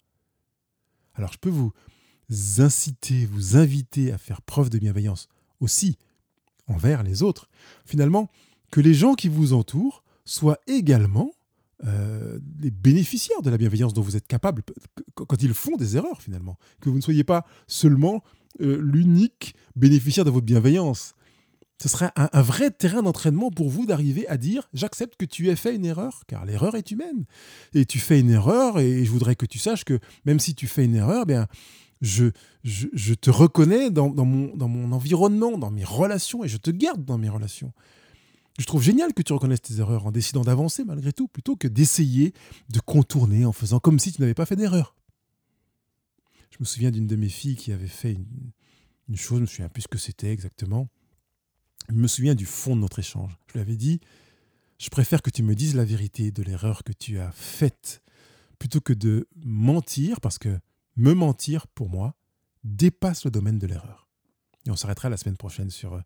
Alors 1.14 1.32
je 1.32 1.38
peux 1.38 1.50
vous 1.50 1.72
inciter, 2.58 3.26
vous 3.26 3.56
inviter 3.56 4.12
à 4.12 4.18
faire 4.18 4.42
preuve 4.42 4.70
de 4.70 4.78
bienveillance 4.78 5.28
aussi 5.60 5.98
envers 6.66 7.02
les 7.02 7.22
autres. 7.22 7.48
Finalement, 7.84 8.30
que 8.70 8.80
les 8.80 8.94
gens 8.94 9.14
qui 9.14 9.28
vous 9.28 9.52
entourent 9.52 10.02
soient 10.24 10.58
également 10.66 11.32
euh, 11.84 12.38
les 12.60 12.70
bénéficiaires 12.70 13.42
de 13.42 13.50
la 13.50 13.56
bienveillance 13.56 13.94
dont 13.94 14.02
vous 14.02 14.16
êtes 14.16 14.26
capable 14.26 14.62
quand 15.14 15.42
ils 15.42 15.54
font 15.54 15.76
des 15.76 15.96
erreurs 15.96 16.22
finalement. 16.22 16.58
Que 16.80 16.90
vous 16.90 16.96
ne 16.96 17.02
soyez 17.02 17.24
pas 17.24 17.46
seulement 17.66 18.22
euh, 18.60 18.78
l'unique 18.80 19.54
bénéficiaire 19.76 20.24
de 20.24 20.30
votre 20.30 20.46
bienveillance. 20.46 21.14
Ce 21.80 21.88
serait 21.88 22.10
un, 22.14 22.42
vrai 22.42 22.70
terrain 22.70 23.02
d'entraînement 23.02 23.50
pour 23.50 23.70
vous 23.70 23.86
d'arriver 23.86 24.28
à 24.28 24.36
dire 24.36 24.68
j'accepte 24.74 25.16
que 25.16 25.24
tu 25.24 25.48
aies 25.48 25.56
fait 25.56 25.74
une 25.74 25.86
erreur, 25.86 26.24
car 26.26 26.44
l'erreur 26.44 26.74
est 26.74 26.90
humaine. 26.90 27.24
Et 27.72 27.86
tu 27.86 27.98
fais 27.98 28.20
une 28.20 28.30
erreur, 28.30 28.78
et 28.78 29.02
je 29.04 29.10
voudrais 29.10 29.34
que 29.34 29.46
tu 29.46 29.58
saches 29.58 29.84
que 29.84 29.98
même 30.26 30.40
si 30.40 30.54
tu 30.54 30.66
fais 30.66 30.84
une 30.84 30.94
erreur, 30.94 31.24
bien, 31.24 31.46
je, 32.02 32.26
je, 32.64 33.14
te 33.14 33.30
reconnais 33.30 33.90
dans, 33.90 34.12
mon, 34.12 34.54
dans 34.56 34.68
mon 34.68 34.92
environnement, 34.92 35.56
dans 35.56 35.70
mes 35.70 35.84
relations, 35.84 36.44
et 36.44 36.48
je 36.48 36.58
te 36.58 36.70
garde 36.70 37.04
dans 37.06 37.16
mes 37.16 37.30
relations. 37.30 37.72
Je 38.58 38.66
trouve 38.66 38.82
génial 38.82 39.14
que 39.14 39.22
tu 39.22 39.32
reconnaisses 39.32 39.62
tes 39.62 39.78
erreurs 39.78 40.04
en 40.04 40.10
décidant 40.10 40.42
d'avancer 40.42 40.84
malgré 40.84 41.14
tout, 41.14 41.28
plutôt 41.28 41.56
que 41.56 41.66
d'essayer 41.66 42.34
de 42.68 42.80
contourner 42.80 43.46
en 43.46 43.52
faisant 43.52 43.80
comme 43.80 43.98
si 43.98 44.12
tu 44.12 44.20
n'avais 44.20 44.34
pas 44.34 44.44
fait 44.44 44.56
d'erreur. 44.56 44.94
Je 46.50 46.58
me 46.60 46.66
souviens 46.66 46.90
d'une 46.90 47.06
de 47.06 47.16
mes 47.16 47.30
filles 47.30 47.56
qui 47.56 47.72
avait 47.72 47.86
fait 47.86 48.12
une, 49.08 49.16
chose, 49.16 49.38
je 49.38 49.42
me 49.42 49.46
souviens 49.46 49.68
plus 49.70 49.82
ce 49.82 49.88
que 49.88 49.96
c'était 49.96 50.30
exactement. 50.30 50.88
Je 51.90 51.94
me 51.96 52.06
souviens 52.06 52.36
du 52.36 52.46
fond 52.46 52.76
de 52.76 52.80
notre 52.80 53.00
échange. 53.00 53.36
Je 53.48 53.54
lui 53.54 53.60
avais 53.60 53.76
dit, 53.76 54.00
je 54.78 54.88
préfère 54.90 55.22
que 55.22 55.30
tu 55.30 55.42
me 55.42 55.54
dises 55.54 55.74
la 55.74 55.84
vérité 55.84 56.30
de 56.30 56.42
l'erreur 56.42 56.84
que 56.84 56.92
tu 56.92 57.18
as 57.18 57.32
faite, 57.32 58.00
plutôt 58.60 58.80
que 58.80 58.92
de 58.92 59.26
mentir, 59.44 60.20
parce 60.20 60.38
que 60.38 60.60
me 60.96 61.14
mentir, 61.14 61.66
pour 61.66 61.90
moi, 61.90 62.14
dépasse 62.62 63.24
le 63.24 63.32
domaine 63.32 63.58
de 63.58 63.66
l'erreur. 63.66 64.08
Et 64.66 64.70
on 64.70 64.76
s'arrêtera 64.76 65.08
la 65.08 65.16
semaine 65.16 65.36
prochaine 65.36 65.70
sur 65.70 65.94
euh, 65.94 66.00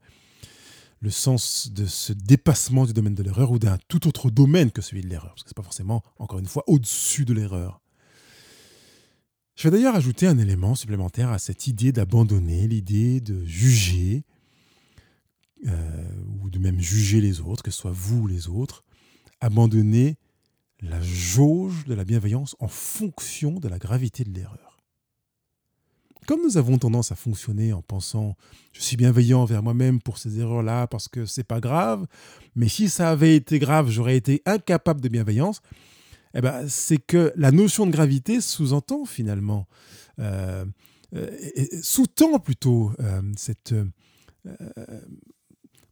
le 1.01 1.11
sens 1.11 1.71
de 1.71 1.85
ce 1.85 2.15
dépassement 2.15 2.87
du 2.87 2.95
domaine 2.95 3.15
de 3.15 3.23
l'erreur 3.23 3.51
ou 3.51 3.59
d'un 3.59 3.77
tout 3.89 4.09
autre 4.09 4.31
domaine 4.31 4.71
que 4.71 4.81
celui 4.81 5.03
de 5.03 5.09
l'erreur. 5.09 5.35
Parce 5.35 5.43
que 5.43 5.51
ce 5.51 5.55
n'est 5.55 5.63
pas 5.63 5.65
forcément, 5.65 6.03
encore 6.19 6.39
une 6.39 6.47
fois, 6.47 6.65
au-dessus 6.67 7.27
de 7.27 7.35
l'erreur. 7.35 7.83
Je 9.55 9.69
vais 9.69 9.77
d'ailleurs 9.77 9.97
ajouter 9.97 10.27
un 10.27 10.39
élément 10.39 10.75
supplémentaire 10.75 11.31
à 11.31 11.39
cette 11.39 11.67
idée 11.67 11.93
d'abandonner, 11.93 12.67
l'idée 12.67 13.21
de 13.21 13.45
juger, 13.45 14.25
euh, 15.67 16.09
ou 16.43 16.51
de 16.51 16.59
même 16.59 16.81
juger 16.81 17.21
les 17.21 17.41
autres, 17.41 17.63
que 17.63 17.71
ce 17.71 17.79
soit 17.79 17.93
vous 17.95 18.23
ou 18.23 18.27
les 18.27 18.49
autres. 18.49 18.85
Abandonner 19.41 20.17
la 20.81 21.01
jauge 21.01 21.85
de 21.87 21.95
la 21.95 22.05
bienveillance 22.05 22.57
en 22.61 22.69
fonction 22.69 23.59
de 23.61 23.69
la 23.69 23.79
gravité 23.79 24.25
de 24.25 24.31
l'erreur. 24.31 24.79
Comme 26.27 26.43
nous 26.43 26.57
avons 26.57 26.79
tendance 26.79 27.13
à 27.13 27.17
fonctionner 27.17 27.73
en 27.73 27.83
pensant 27.83 28.37
je 28.73 28.81
suis 28.81 28.97
bienveillant 28.97 29.43
envers 29.43 29.63
moi-même 29.63 30.01
pour 30.01 30.19
ces 30.19 30.41
erreurs-là 30.41 30.87
parce 30.87 31.09
que 31.09 31.27
c'est 31.27 31.45
pas 31.45 31.61
grave, 31.61 32.07
mais 32.57 32.69
si 32.69 32.89
ça 32.89 33.11
avait 33.11 33.37
été 33.37 33.59
grave, 33.59 33.91
j'aurais 33.91 34.17
été 34.17 34.43
incapable 34.47 35.01
de 35.01 35.09
bienveillance, 35.09 35.61
eh 36.35 36.41
ben, 36.41 36.67
c'est 36.69 36.99
que 36.99 37.33
la 37.37 37.53
notion 37.53 37.87
de 37.87 37.91
gravité 37.91 38.41
sous-entend 38.41 39.05
finalement, 39.05 39.67
euh, 40.19 40.65
euh, 41.15 41.31
sous-tend 41.83 42.39
plutôt 42.39 42.93
cette 43.37 43.75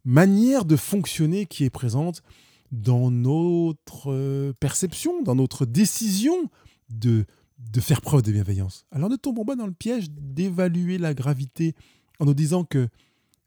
manière 0.05 0.65
de 0.65 0.75
fonctionner 0.75 1.45
qui 1.45 1.63
est 1.63 1.69
présente 1.69 2.23
dans 2.71 3.11
notre 3.11 4.11
euh, 4.11 4.53
perception, 4.59 5.21
dans 5.21 5.35
notre 5.35 5.65
décision 5.65 6.49
de, 6.89 7.25
de 7.59 7.81
faire 7.81 8.01
preuve 8.01 8.23
de 8.23 8.31
bienveillance. 8.31 8.85
Alors 8.91 9.09
ne 9.09 9.15
tombons 9.15 9.45
pas 9.45 9.55
dans 9.55 9.67
le 9.67 9.73
piège 9.73 10.09
d'évaluer 10.09 10.97
la 10.97 11.13
gravité 11.13 11.75
en 12.19 12.25
nous 12.25 12.33
disant 12.33 12.63
que 12.63 12.89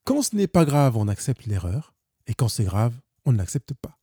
quand 0.05 0.23
ce 0.23 0.37
n'est 0.37 0.47
pas 0.47 0.65
grave, 0.65 0.97
on 0.97 1.09
accepte 1.09 1.47
l'erreur, 1.47 1.93
et 2.29 2.35
quand 2.35 2.49
c'est 2.49 2.65
grave, 2.65 2.95
on 3.25 3.33
ne 3.33 3.39
l'accepte 3.39 3.75
pas. 3.75 3.99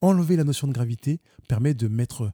Enlever 0.00 0.36
la 0.36 0.44
notion 0.44 0.66
de 0.66 0.72
gravité 0.72 1.20
permet 1.48 1.74
de 1.74 1.86
mettre 1.86 2.32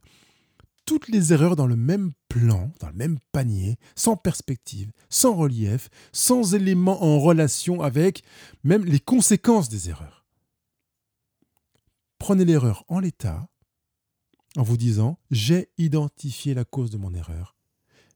toutes 0.85 1.07
les 1.07 1.33
erreurs 1.33 1.55
dans 1.55 1.67
le 1.67 1.75
même 1.75 2.11
plan, 2.31 2.71
dans 2.79 2.87
le 2.87 2.93
même 2.93 3.19
panier, 3.33 3.77
sans 3.93 4.15
perspective, 4.15 4.91
sans 5.09 5.35
relief, 5.35 5.89
sans 6.13 6.55
éléments 6.55 7.03
en 7.03 7.19
relation 7.19 7.81
avec 7.81 8.23
même 8.63 8.85
les 8.85 9.01
conséquences 9.01 9.67
des 9.67 9.89
erreurs. 9.89 10.25
Prenez 12.19 12.45
l'erreur 12.45 12.85
en 12.87 13.01
l'état, 13.01 13.49
en 14.55 14.63
vous 14.63 14.77
disant 14.77 15.19
j'ai 15.29 15.71
identifié 15.77 16.53
la 16.53 16.63
cause 16.63 16.89
de 16.89 16.97
mon 16.97 17.13
erreur, 17.13 17.57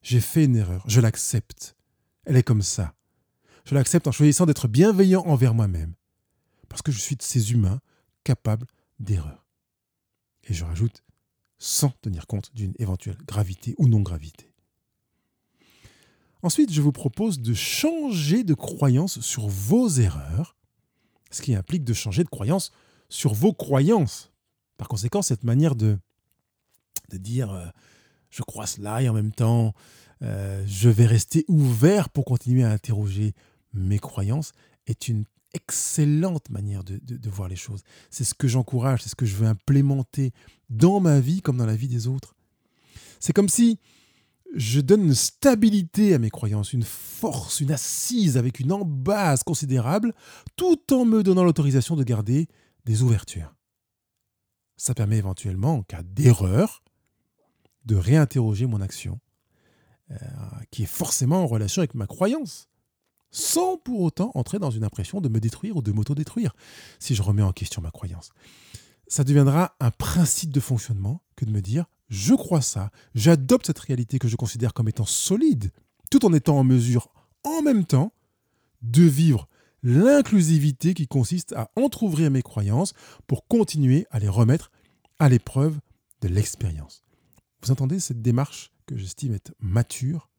j'ai 0.00 0.20
fait 0.20 0.44
une 0.44 0.56
erreur, 0.56 0.82
je 0.88 1.02
l'accepte, 1.02 1.76
elle 2.24 2.36
est 2.36 2.42
comme 2.42 2.62
ça. 2.62 2.94
Je 3.66 3.74
l'accepte 3.74 4.06
en 4.06 4.12
choisissant 4.12 4.46
d'être 4.46 4.68
bienveillant 4.68 5.26
envers 5.26 5.52
moi-même, 5.52 5.94
parce 6.70 6.80
que 6.80 6.92
je 6.92 7.00
suis 7.00 7.16
de 7.16 7.22
ces 7.22 7.52
humains 7.52 7.80
capables 8.24 8.66
d'erreur. 8.98 9.44
Et 10.44 10.54
je 10.54 10.64
rajoute, 10.64 11.02
sans 11.58 11.90
tenir 12.02 12.26
compte 12.26 12.54
d'une 12.54 12.74
éventuelle 12.78 13.18
gravité 13.26 13.74
ou 13.78 13.88
non-gravité. 13.88 14.52
Ensuite, 16.42 16.72
je 16.72 16.82
vous 16.82 16.92
propose 16.92 17.40
de 17.40 17.54
changer 17.54 18.44
de 18.44 18.54
croyance 18.54 19.20
sur 19.20 19.48
vos 19.48 19.88
erreurs, 19.88 20.56
ce 21.30 21.42
qui 21.42 21.54
implique 21.54 21.84
de 21.84 21.94
changer 21.94 22.24
de 22.24 22.28
croyance 22.28 22.72
sur 23.08 23.34
vos 23.34 23.52
croyances. 23.52 24.30
Par 24.76 24.88
conséquent, 24.88 25.22
cette 25.22 25.44
manière 25.44 25.74
de, 25.74 25.98
de 27.10 27.16
dire 27.16 27.52
euh, 27.52 27.66
je 28.30 28.42
crois 28.42 28.66
cela 28.66 29.02
et 29.02 29.08
en 29.08 29.14
même 29.14 29.32
temps 29.32 29.74
euh, 30.22 30.62
je 30.66 30.88
vais 30.88 31.06
rester 31.06 31.44
ouvert 31.48 32.10
pour 32.10 32.24
continuer 32.24 32.64
à 32.64 32.70
interroger 32.70 33.34
mes 33.72 33.98
croyances 33.98 34.52
est 34.86 35.08
une 35.08 35.24
excellente 35.56 36.50
manière 36.50 36.84
de, 36.84 37.30
voir 37.30 37.48
les 37.48 37.56
choses. 37.56 37.82
C'est 38.10 38.24
ce 38.24 38.34
que 38.34 38.46
j'encourage, 38.46 39.02
c'est 39.02 39.08
ce 39.08 39.16
que 39.16 39.26
je 39.26 39.34
veux 39.34 39.46
implémenter 39.46 40.32
dans 40.70 41.00
ma 41.00 41.18
vie 41.18 41.42
comme 41.42 41.56
dans 41.56 41.66
la 41.66 41.76
vie 41.76 41.88
des 41.88 42.06
autres. 42.06 42.36
C'est 43.18 43.32
comme 43.32 43.48
si 43.48 43.78
je 44.54 44.80
donne 44.80 45.02
une 45.02 45.14
stabilité 45.14 46.14
à 46.14 46.18
mes 46.18 46.30
croyances, 46.30 46.72
une 46.72 46.84
force, 46.84 47.60
une 47.60 47.72
assise 47.72 48.36
avec 48.36 48.60
une 48.60 48.72
embase 48.72 49.42
considérable, 49.42 50.14
tout 50.54 50.92
en 50.92 51.04
me 51.04 51.22
donnant 51.22 51.44
l'autorisation 51.44 51.96
de 51.96 52.04
garder 52.04 52.48
des 52.84 53.02
ouvertures. 53.02 53.54
Ça 54.76 54.94
permet 54.94 55.18
éventuellement, 55.18 55.76
en 55.76 55.82
cas 55.82 56.02
d'erreur, 56.02 56.82
de 57.86 57.96
réinterroger 57.96 58.66
mon 58.66 58.80
action, 58.80 59.18
euh, 60.10 60.16
qui 60.70 60.84
est 60.84 60.86
forcément 60.86 61.42
en 61.42 61.46
relation 61.46 61.80
avec 61.80 61.94
ma 61.94 62.06
croyance 62.06 62.68
sans 63.36 63.76
pour 63.76 64.00
autant 64.00 64.30
entrer 64.34 64.58
dans 64.58 64.70
une 64.70 64.82
impression 64.82 65.20
de 65.20 65.28
me 65.28 65.40
détruire 65.40 65.76
ou 65.76 65.82
de 65.82 65.92
m'auto-détruire, 65.92 66.56
si 66.98 67.14
je 67.14 67.20
remets 67.20 67.42
en 67.42 67.52
question 67.52 67.82
ma 67.82 67.90
croyance. 67.90 68.30
Ça 69.08 69.24
deviendra 69.24 69.76
un 69.78 69.90
principe 69.90 70.50
de 70.52 70.60
fonctionnement 70.60 71.22
que 71.36 71.44
de 71.44 71.50
me 71.50 71.60
dire, 71.60 71.84
je 72.08 72.32
crois 72.32 72.62
ça, 72.62 72.90
j'adopte 73.14 73.66
cette 73.66 73.78
réalité 73.78 74.18
que 74.18 74.26
je 74.26 74.36
considère 74.36 74.72
comme 74.72 74.88
étant 74.88 75.04
solide, 75.04 75.70
tout 76.10 76.24
en 76.24 76.32
étant 76.32 76.56
en 76.56 76.64
mesure, 76.64 77.12
en 77.44 77.60
même 77.60 77.84
temps, 77.84 78.14
de 78.80 79.02
vivre 79.02 79.48
l'inclusivité 79.82 80.94
qui 80.94 81.06
consiste 81.06 81.52
à 81.52 81.70
entr'ouvrir 81.76 82.30
mes 82.30 82.42
croyances 82.42 82.94
pour 83.26 83.46
continuer 83.46 84.06
à 84.10 84.18
les 84.18 84.28
remettre 84.28 84.70
à 85.18 85.28
l'épreuve 85.28 85.78
de 86.22 86.28
l'expérience. 86.28 87.04
Vous 87.62 87.70
entendez 87.70 88.00
cette 88.00 88.22
démarche 88.22 88.72
que 88.86 88.96
j'estime 88.96 89.34
être 89.34 89.52
mature? 89.60 90.30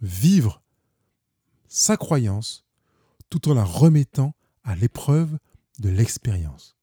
Vivre 0.00 0.60
sa 1.70 1.96
croyance 1.96 2.66
tout 3.30 3.48
en 3.48 3.54
la 3.54 3.64
remettant 3.64 4.34
à 4.64 4.74
l'épreuve 4.74 5.38
de 5.78 5.88
l'expérience. 5.88 6.76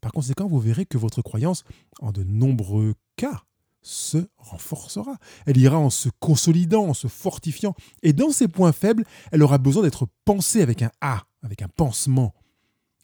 Par 0.00 0.12
conséquent, 0.12 0.46
vous 0.46 0.60
verrez 0.60 0.86
que 0.86 0.98
votre 0.98 1.22
croyance, 1.22 1.64
en 2.00 2.12
de 2.12 2.22
nombreux 2.22 2.94
cas, 3.16 3.42
se 3.82 4.28
renforcera. 4.36 5.16
Elle 5.46 5.56
ira 5.56 5.78
en 5.78 5.90
se 5.90 6.10
consolidant, 6.20 6.88
en 6.88 6.94
se 6.94 7.08
fortifiant. 7.08 7.74
Et 8.02 8.12
dans 8.12 8.30
ses 8.30 8.46
points 8.46 8.72
faibles, 8.72 9.04
elle 9.32 9.42
aura 9.42 9.58
besoin 9.58 9.82
d'être 9.82 10.06
pensée 10.24 10.60
avec 10.60 10.82
un 10.82 10.90
A, 11.00 11.24
avec 11.42 11.62
un 11.62 11.68
pansement. 11.68 12.34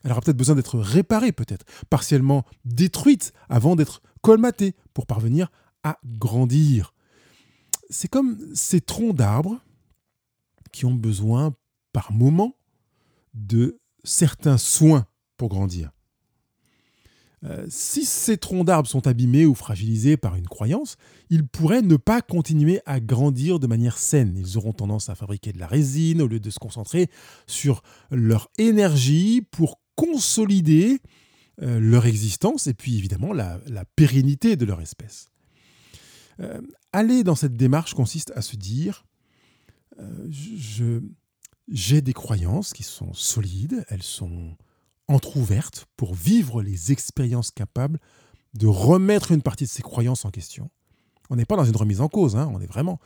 Elle 0.05 0.12
aura 0.12 0.21
peut-être 0.21 0.37
besoin 0.37 0.55
d'être 0.55 0.79
réparée, 0.79 1.33
peut-être, 1.33 1.65
partiellement 1.89 2.45
détruite 2.65 3.33
avant 3.49 3.77
d'être 3.77 4.03
colmatée 4.21 4.75
pour 4.93 5.07
parvenir 5.07 5.51
à 5.83 5.99
grandir. 6.05 6.93
C'est 7.89 8.09
comme 8.09 8.39
ces 8.55 8.81
troncs 8.81 9.17
d'arbres 9.17 9.61
qui 10.70 10.85
ont 10.85 10.94
besoin 10.94 11.55
par 11.92 12.12
moment 12.12 12.57
de 13.35 13.79
certains 14.05 14.59
soins 14.59 15.07
pour 15.37 15.48
grandir. 15.48 15.90
Euh, 17.44 17.66
si 17.68 18.05
ces 18.05 18.38
troncs 18.38 18.64
d'arbres 18.64 18.88
sont 18.88 19.07
abîmés 19.07 19.46
ou 19.46 19.55
fragilisés 19.55 20.16
par 20.16 20.37
une 20.37 20.48
croyance, 20.48 20.96
ils 21.31 21.46
pourraient 21.46 21.83
ne 21.83 21.96
pas 21.96 22.22
continuer 22.22 22.81
à 22.87 22.98
grandir 22.98 23.61
de 23.61 23.66
manière 23.66 23.98
saine. 23.98 24.35
Ils 24.37 24.57
auront 24.57 24.72
tendance 24.72 25.11
à 25.11 25.14
fabriquer 25.14 25.52
de 25.52 25.59
la 25.59 25.66
résine 25.66 26.22
au 26.22 26.26
lieu 26.26 26.40
de 26.40 26.50
se 26.50 26.59
concentrer 26.59 27.09
sur 27.46 27.83
leur 28.11 28.48
énergie 28.59 29.42
pour 29.42 29.81
consolider 29.96 31.00
euh, 31.62 31.79
leur 31.79 32.07
existence 32.07 32.66
et 32.66 32.74
puis 32.74 32.96
évidemment 32.96 33.33
la, 33.33 33.59
pérennité 33.96 34.57
de 34.57 34.64
leur 34.64 34.81
espèce. 34.81 35.29
Euh, 36.40 36.61
aller 36.92 37.22
dans 37.22 37.35
cette 37.35 37.57
démarche 37.57 37.94
consiste 37.94 38.33
à 38.35 38.42
se 38.42 38.57
dire 38.57 39.07
j'ai 41.69 42.01
des 42.01 42.13
croyances 42.13 42.73
qui 42.73 42.83
sont 42.83 43.13
solides, 43.13 43.85
elles 43.89 44.03
sont 44.03 44.57
entr'ouvertes 45.09 45.87
pour 45.97 46.15
vivre 46.15 46.63
les 46.63 46.93
expériences 46.93 47.51
capables 47.51 48.01
de 48.55 48.67
remettre 48.67 49.33
une 49.33 49.43
partie 49.43 49.65
de 49.65 49.71
ces 49.71 49.83
croyances 49.83 50.25
en 50.25 50.31
question. 50.31 50.71
On 51.31 51.37
n'est 51.37 51.45
pas 51.45 51.57
dans 51.57 51.65
une 51.65 51.77
remise 51.77 52.01
en 52.01 52.09
cause, 52.09 52.37
hein, 52.37 52.51
on 52.53 52.61
est 52.61 52.67
vraiment 52.67 53.01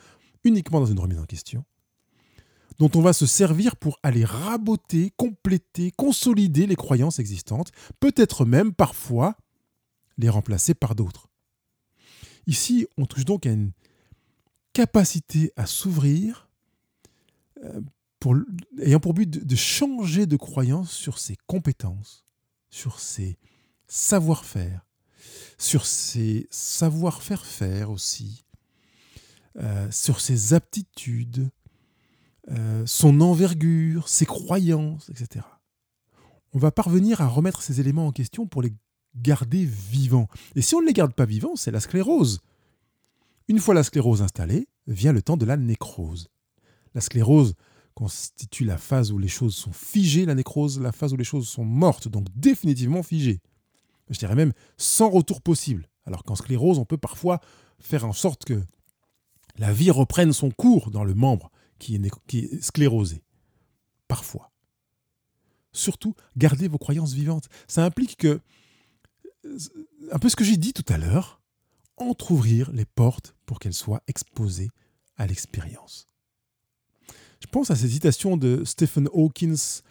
uniquement 0.44 0.80
dans 0.80 0.86
une 0.86 0.98
remise 0.98 1.18
en 1.18 1.24
question, 1.24 1.64
dont 2.78 2.90
on 2.94 3.02
va 3.02 3.12
se 3.12 3.26
servir 3.26 3.76
pour 3.76 3.98
aller 4.02 4.24
raboter, 4.24 5.12
compléter, 5.16 5.90
consolider 5.90 6.66
les 6.66 6.76
croyances 6.76 7.18
existantes, 7.18 7.72
peut-être 7.98 8.44
même 8.44 8.72
parfois 8.72 9.36
les 10.18 10.28
remplacer 10.28 10.74
par 10.74 10.94
d'autres. 10.94 11.28
Ici, 12.46 12.86
on 12.96 13.06
touche 13.06 13.24
donc 13.24 13.46
à 13.46 13.52
une 13.52 13.72
capacité 14.72 15.52
à 15.56 15.66
s'ouvrir 15.66 16.49
pour, 18.20 18.36
ayant 18.80 19.00
pour 19.00 19.14
but 19.14 19.28
de, 19.28 19.56
changer 19.56 20.26
de 20.26 20.36
croyance 20.36 20.92
sur 20.92 21.18
ses 21.18 21.36
compétences, 21.46 22.24
sur 22.68 23.00
ses 23.00 23.38
savoir-faire, 23.88 24.86
sur 25.58 25.86
ses 25.86 26.46
savoir-faire 26.50 27.44
faire 27.44 27.90
aussi, 27.90 28.44
euh, 29.56 29.90
sur 29.90 30.20
ses 30.20 30.54
aptitudes, 30.54 31.50
euh, 32.50 32.84
son 32.86 33.20
envergure, 33.20 34.08
ses 34.08 34.26
croyances, 34.26 35.08
etc. 35.10 35.44
On 36.52 36.58
va 36.58 36.70
parvenir 36.70 37.20
à 37.20 37.26
remettre 37.26 37.62
ces 37.62 37.80
éléments 37.80 38.06
en 38.06 38.12
question 38.12 38.46
pour 38.46 38.62
les 38.62 38.72
garder 39.16 39.64
vivants. 39.64 40.28
Et 40.54 40.62
si 40.62 40.74
on 40.74 40.80
ne 40.80 40.86
les 40.86 40.92
garde 40.92 41.14
pas 41.14 41.24
vivants, 41.24 41.56
c'est 41.56 41.70
la 41.70 41.80
sclérose. 41.80 42.40
Une 43.48 43.58
fois 43.58 43.74
la 43.74 43.82
sclérose 43.82 44.22
installée, 44.22 44.68
vient 44.86 45.12
le 45.12 45.22
temps 45.22 45.36
de 45.36 45.46
la 45.46 45.56
nécrose. 45.56 46.28
La 46.94 47.00
sclérose 47.00 47.54
constitue 47.94 48.64
la 48.64 48.78
phase 48.78 49.12
où 49.12 49.18
les 49.18 49.28
choses 49.28 49.54
sont 49.54 49.72
figées, 49.72 50.24
la 50.24 50.34
nécrose, 50.34 50.80
la 50.80 50.92
phase 50.92 51.12
où 51.12 51.16
les 51.16 51.24
choses 51.24 51.48
sont 51.48 51.64
mortes, 51.64 52.08
donc 52.08 52.26
définitivement 52.34 53.02
figées. 53.02 53.40
Je 54.08 54.18
dirais 54.18 54.34
même 54.34 54.52
sans 54.76 55.08
retour 55.10 55.40
possible. 55.42 55.88
Alors 56.04 56.24
qu'en 56.24 56.34
sclérose, 56.34 56.78
on 56.78 56.84
peut 56.84 56.98
parfois 56.98 57.40
faire 57.78 58.04
en 58.04 58.12
sorte 58.12 58.44
que 58.44 58.62
la 59.56 59.72
vie 59.72 59.90
reprenne 59.90 60.32
son 60.32 60.50
cours 60.50 60.90
dans 60.90 61.04
le 61.04 61.14
membre 61.14 61.50
qui 61.78 61.94
est, 61.94 62.62
sclérosé. 62.62 63.22
Parfois. 64.08 64.50
Surtout, 65.72 66.14
gardez 66.36 66.68
vos 66.68 66.78
croyances 66.78 67.12
vivantes. 67.12 67.48
Ça 67.68 67.84
implique 67.84 68.16
que, 68.16 68.40
un 70.10 70.18
peu 70.18 70.28
ce 70.28 70.36
que 70.36 70.44
j'ai 70.44 70.56
dit 70.56 70.72
tout 70.72 70.84
à 70.92 70.98
l'heure, 70.98 71.40
entr'ouvrir 71.96 72.72
les 72.72 72.84
portes 72.84 73.34
pour 73.46 73.58
qu'elles 73.58 73.74
soient 73.74 74.02
exposées 74.08 74.70
à 75.16 75.26
l'expérience. 75.26 76.09
Je 77.40 77.46
pense 77.50 77.70
à 77.70 77.76
ces 77.76 77.88
citations 77.88 78.36
de 78.36 78.64
Stephen 78.64 79.08
Hawkins, 79.12 79.82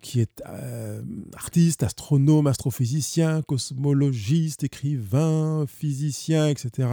qui 0.00 0.20
est 0.20 0.42
euh, 0.46 1.02
artiste, 1.34 1.82
astronome, 1.82 2.46
astrophysicien, 2.46 3.42
cosmologiste, 3.42 4.64
écrivain, 4.64 5.66
physicien, 5.66 6.48
etc. 6.48 6.88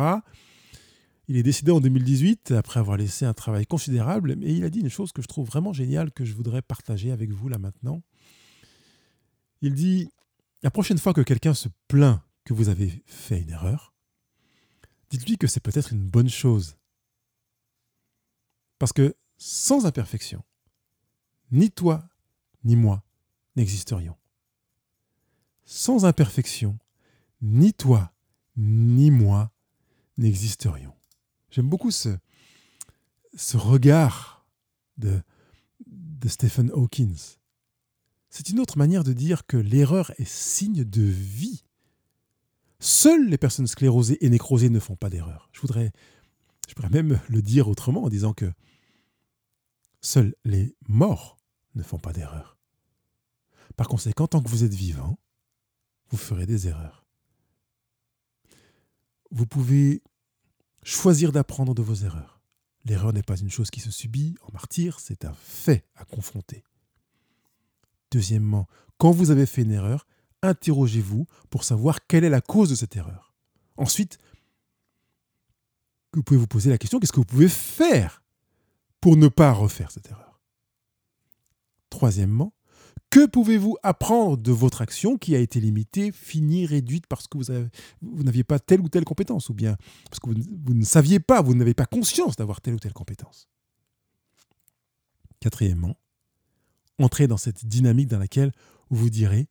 Il 1.28 1.38
est 1.38 1.44
décédé 1.44 1.72
en 1.72 1.80
2018 1.80 2.52
après 2.52 2.80
avoir 2.80 2.98
laissé 2.98 3.26
un 3.26 3.34
travail 3.34 3.66
considérable, 3.66 4.36
mais 4.36 4.54
il 4.54 4.64
a 4.66 4.70
dit 4.70 4.80
une 4.80 4.90
chose 4.90 5.12
que 5.14 5.22
je 5.22 5.28
trouve 5.28 5.48
vraiment 5.48 5.72
géniale 5.72 6.12
que 6.12 6.26
je 6.26 6.34
voudrais 6.34 6.62
partager 6.62 7.12
avec 7.12 7.32
vous 7.32 7.48
là 7.48 7.58
maintenant. 7.58 8.02
Il 9.62 9.74
dit 9.74 10.10
la 10.64 10.72
prochaine 10.72 10.98
fois 10.98 11.14
que 11.14 11.22
quelqu'un 11.22 11.54
se 11.54 11.70
plaint 11.88 12.20
que 12.44 12.54
vous 12.54 12.68
avez 12.68 13.04
fait 13.06 13.42
une 13.42 13.52
erreur, 13.52 13.94
dites-lui 15.10 15.38
que 15.38 15.48
c'est 15.48 15.62
peut-être 15.62 15.94
une 15.94 16.04
bonne 16.04 16.30
chose. 16.30 16.76
Parce 18.80 18.92
que 18.92 19.16
sans 19.46 19.86
imperfection, 19.86 20.42
ni 21.52 21.70
toi 21.70 22.08
ni 22.64 22.78
moi 22.78 23.04
n'existerions. 23.58 24.16
Sans 25.66 26.06
imperfection, 26.06 26.80
ni 27.42 27.74
toi 27.74 28.14
ni 28.56 29.12
moi 29.12 29.52
n'existerions. 30.18 30.94
J'aime 31.52 31.68
beaucoup 31.68 31.92
ce, 31.92 32.18
regard 33.54 34.48
de, 34.98 35.22
de 35.88 36.30
Stephen 36.30 36.72
Hawkins. 36.74 37.36
C'est 38.30 38.48
une 38.48 38.62
autre 38.62 38.78
manière 38.78 39.04
de 39.04 39.12
dire 39.12 39.46
que 39.46 39.58
l'erreur 39.58 40.14
est 40.20 40.28
signe 40.28 40.86
de 40.86 41.02
vie. 41.02 41.66
Seules 42.80 43.28
les 43.28 43.38
personnes 43.38 43.68
sclérosées 43.68 44.26
et 44.26 44.30
nécrosées 44.30 44.70
ne 44.70 44.80
font 44.80 44.96
pas 44.96 45.10
d'erreur. 45.10 45.50
Je 45.52 45.60
voudrais, 45.60 45.92
je 46.70 46.76
pourrais 46.76 46.90
même 46.90 47.20
le 47.28 47.42
dire 47.42 47.68
autrement 47.68 48.06
en 48.06 48.10
disant 48.10 48.32
que 48.32 48.50
seuls 50.04 50.36
les 50.44 50.76
morts 50.88 51.38
ne 51.74 51.82
font 51.82 51.98
pas 51.98 52.14
d'erreur. 52.14 52.60
Par 53.76 53.88
conséquent, 53.88 54.28
tant 54.28 54.44
que 54.44 54.50
vous 54.50 54.64
êtes 54.64 54.74
vivant, 54.74 55.18
vous 56.10 56.18
ferez 56.18 56.46
des 56.46 56.68
erreurs. 56.68 57.08
Vous 59.32 59.48
pouvez 59.48 60.04
choisir 60.84 61.32
d'apprendre 61.32 61.74
de 61.74 61.82
vos 61.82 61.96
erreurs. 61.96 62.42
L'erreur 62.86 63.14
n'est 63.14 63.24
pas 63.24 63.38
une 63.38 63.50
chose 63.50 63.72
qui 63.72 63.80
se 63.80 63.90
subit 63.90 64.36
en 64.44 64.52
martyr, 64.52 65.00
c'est 65.00 65.26
un 65.26 65.34
fait 65.34 65.88
à 65.96 66.06
confronter. 66.06 66.64
Deuxièmement, 68.12 68.68
quand 68.98 69.12
vous 69.12 69.32
avez 69.32 69.46
fait 69.46 69.64
une 69.64 69.72
erreur, 69.72 70.06
interrogez-vous 70.44 71.26
pour 71.50 71.64
savoir 71.64 72.06
quelle 72.06 72.26
est 72.26 72.30
la 72.30 72.42
cause 72.42 72.70
de 72.70 72.76
cette 72.76 72.96
erreur. 72.96 73.34
Ensuite, 73.78 74.20
vous 76.14 76.22
pouvez 76.22 76.40
vous 76.40 76.46
poser 76.46 76.70
la 76.70 76.78
question, 76.78 77.00
qu'est-ce 77.00 77.14
que 77.14 77.20
vous 77.20 77.26
pouvez 77.26 77.48
faire 77.48 78.23
pour 79.04 79.18
ne 79.18 79.28
pas 79.28 79.52
refaire 79.52 79.92
cette 79.92 80.10
erreur 80.10 80.40
Troisièmement, 81.90 82.54
que 83.10 83.26
pouvez-vous 83.26 83.76
apprendre 83.84 84.38
de 84.38 84.54
votre 84.54 84.82
action 84.82 85.18
qui 85.18 85.36
a 85.36 85.40
été 85.40 85.60
limitée, 85.60 86.14
finie, 86.14 86.66
réduite 86.66 87.06
parce 87.08 87.28
que 87.28 87.38
vous, 87.38 88.24
n'aviez 88.24 88.46
pas 88.46 88.60
telle 88.60 88.80
ou 88.80 88.88
telle 88.88 89.04
compétence, 89.04 89.50
ou 89.50 89.54
bien 89.54 89.76
parce 90.10 90.22
que 90.22 90.30
vous, 90.30 90.74
ne 90.74 90.86
saviez 90.86 91.20
pas, 91.20 91.42
vous 91.42 91.54
n'avez 91.54 91.74
pas 91.74 91.86
conscience 91.86 92.38
d'avoir 92.38 92.62
telle 92.62 92.76
ou 92.76 92.80
telle 92.80 92.94
compétence? 92.94 93.50
Quatrièmement, 95.42 95.98
entrez 96.98 97.28
dans 97.28 97.36
cette 97.36 97.66
dynamique 97.66 98.08
dans 98.08 98.20
laquelle 98.20 98.54
vous 98.90 99.10
direz 99.10 99.50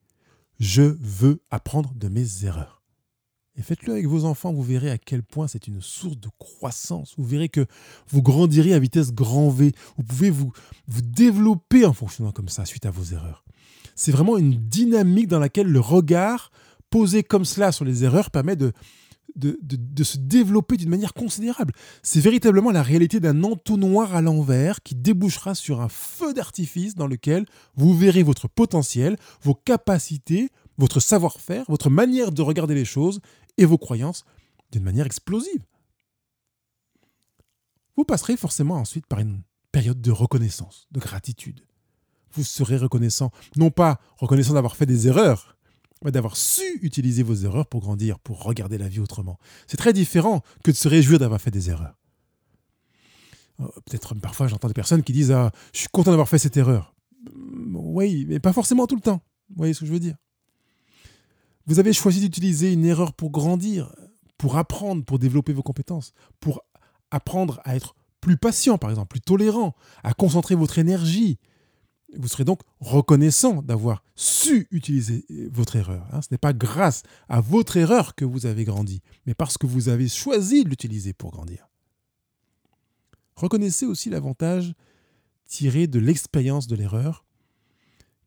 Je 0.60 0.96
veux 0.98 1.42
apprendre 1.50 1.92
de 1.94 2.08
mes 2.08 2.46
erreurs. 2.46 2.81
Et 3.56 3.62
faites-le 3.62 3.92
avec 3.92 4.06
vos 4.06 4.24
enfants, 4.24 4.52
vous 4.52 4.62
verrez 4.62 4.90
à 4.90 4.96
quel 4.96 5.22
point 5.22 5.46
c'est 5.46 5.66
une 5.66 5.82
source 5.82 6.18
de 6.18 6.28
croissance. 6.38 7.14
Vous 7.18 7.24
verrez 7.24 7.50
que 7.50 7.66
vous 8.08 8.22
grandirez 8.22 8.72
à 8.72 8.78
vitesse 8.78 9.12
grand 9.12 9.50
V. 9.50 9.72
Vous 9.98 10.04
pouvez 10.04 10.30
vous, 10.30 10.52
développer 10.88 11.84
en 11.84 11.92
fonctionnant 11.92 12.32
comme 12.32 12.48
ça 12.48 12.64
suite 12.64 12.86
à 12.86 12.90
vos 12.90 13.04
erreurs. 13.14 13.44
C'est 13.94 14.12
vraiment 14.12 14.38
une 14.38 14.54
dynamique 14.54 15.28
dans 15.28 15.38
laquelle 15.38 15.66
le 15.66 15.80
regard 15.80 16.50
posé 16.88 17.22
comme 17.22 17.44
cela 17.44 17.72
sur 17.72 17.84
les 17.84 18.04
erreurs 18.04 18.30
permet 18.30 18.56
de, 18.56 18.72
de, 19.36 20.04
se 20.04 20.16
développer 20.18 20.76
d'une 20.76 20.88
manière 20.88 21.14
considérable. 21.14 21.74
C'est 22.02 22.20
véritablement 22.20 22.70
la 22.70 22.82
réalité 22.82 23.20
d'un 23.20 23.44
entonnoir 23.44 24.14
à 24.14 24.22
l'envers 24.22 24.82
qui 24.82 24.94
débouchera 24.94 25.54
sur 25.54 25.80
un 25.80 25.88
feu 25.88 26.32
d'artifice 26.34 26.94
dans 26.94 27.06
lequel 27.06 27.46
vous 27.74 27.96
verrez 27.96 28.22
votre 28.22 28.48
potentiel, 28.48 29.16
vos 29.42 29.54
capacités, 29.54 30.50
votre 30.78 31.00
savoir-faire, 31.00 31.64
votre 31.68 31.90
manière 31.90 32.32
de 32.32 32.42
regarder 32.42 32.74
les 32.74 32.84
choses 32.84 33.20
et 33.58 33.64
vos 33.64 33.78
croyances 33.78 34.24
d'une 34.70 34.82
manière 34.82 35.06
explosive. 35.06 35.64
Vous 37.96 38.04
passerez 38.04 38.36
forcément 38.36 38.76
ensuite 38.76 39.06
par 39.06 39.18
une 39.18 39.42
période 39.70 40.00
de 40.00 40.10
reconnaissance, 40.10 40.88
de 40.90 41.00
gratitude. 41.00 41.66
Vous 42.32 42.44
serez 42.44 42.78
reconnaissant, 42.78 43.30
non 43.56 43.70
pas 43.70 44.00
reconnaissant 44.16 44.54
d'avoir 44.54 44.76
fait 44.76 44.86
des 44.86 45.08
erreurs, 45.08 45.58
mais 46.02 46.10
d'avoir 46.10 46.36
su 46.36 46.78
utiliser 46.82 47.22
vos 47.22 47.34
erreurs 47.34 47.66
pour 47.66 47.80
grandir, 47.80 48.18
pour 48.18 48.42
regarder 48.42 48.78
la 48.78 48.88
vie 48.88 49.00
autrement. 49.00 49.38
C'est 49.66 49.76
très 49.76 49.92
différent 49.92 50.42
que 50.64 50.70
de 50.70 50.76
se 50.76 50.88
réjouir 50.88 51.18
d'avoir 51.18 51.40
fait 51.40 51.50
des 51.50 51.70
erreurs. 51.70 51.98
Euh, 53.60 53.66
peut-être 53.84 54.14
parfois 54.14 54.48
j'entends 54.48 54.68
des 54.68 54.74
personnes 54.74 55.02
qui 55.02 55.12
disent 55.12 55.30
ah, 55.32 55.52
Je 55.72 55.80
suis 55.80 55.88
content 55.88 56.10
d'avoir 56.10 56.28
fait 56.28 56.38
cette 56.38 56.56
erreur. 56.56 56.94
Oui, 57.74 58.24
mais 58.28 58.40
pas 58.40 58.52
forcément 58.52 58.86
tout 58.86 58.96
le 58.96 59.02
temps. 59.02 59.22
Vous 59.50 59.56
voyez 59.56 59.74
ce 59.74 59.80
que 59.80 59.86
je 59.86 59.92
veux 59.92 60.00
dire? 60.00 60.16
Vous 61.66 61.78
avez 61.78 61.92
choisi 61.92 62.20
d'utiliser 62.20 62.72
une 62.72 62.84
erreur 62.84 63.12
pour 63.12 63.30
grandir, 63.30 63.94
pour 64.38 64.56
apprendre, 64.56 65.04
pour 65.04 65.18
développer 65.18 65.52
vos 65.52 65.62
compétences, 65.62 66.12
pour 66.40 66.62
apprendre 67.10 67.60
à 67.64 67.76
être 67.76 67.94
plus 68.20 68.36
patient, 68.36 68.78
par 68.78 68.90
exemple, 68.90 69.08
plus 69.08 69.20
tolérant, 69.20 69.74
à 70.02 70.14
concentrer 70.14 70.54
votre 70.54 70.78
énergie. 70.78 71.38
Vous 72.16 72.28
serez 72.28 72.44
donc 72.44 72.60
reconnaissant 72.80 73.62
d'avoir 73.62 74.02
su 74.14 74.68
utiliser 74.70 75.24
votre 75.50 75.76
erreur. 75.76 76.06
Hein. 76.12 76.22
Ce 76.22 76.28
n'est 76.30 76.38
pas 76.38 76.52
grâce 76.52 77.02
à 77.28 77.40
votre 77.40 77.76
erreur 77.76 78.14
que 78.14 78.24
vous 78.24 78.46
avez 78.46 78.64
grandi, 78.64 79.00
mais 79.26 79.34
parce 79.34 79.56
que 79.56 79.66
vous 79.66 79.88
avez 79.88 80.08
choisi 80.08 80.64
de 80.64 80.68
l'utiliser 80.68 81.12
pour 81.12 81.30
grandir. 81.30 81.68
Reconnaissez 83.36 83.86
aussi 83.86 84.10
l'avantage 84.10 84.74
tiré 85.46 85.86
de 85.86 85.98
l'expérience 85.98 86.66
de 86.66 86.76
l'erreur 86.76 87.24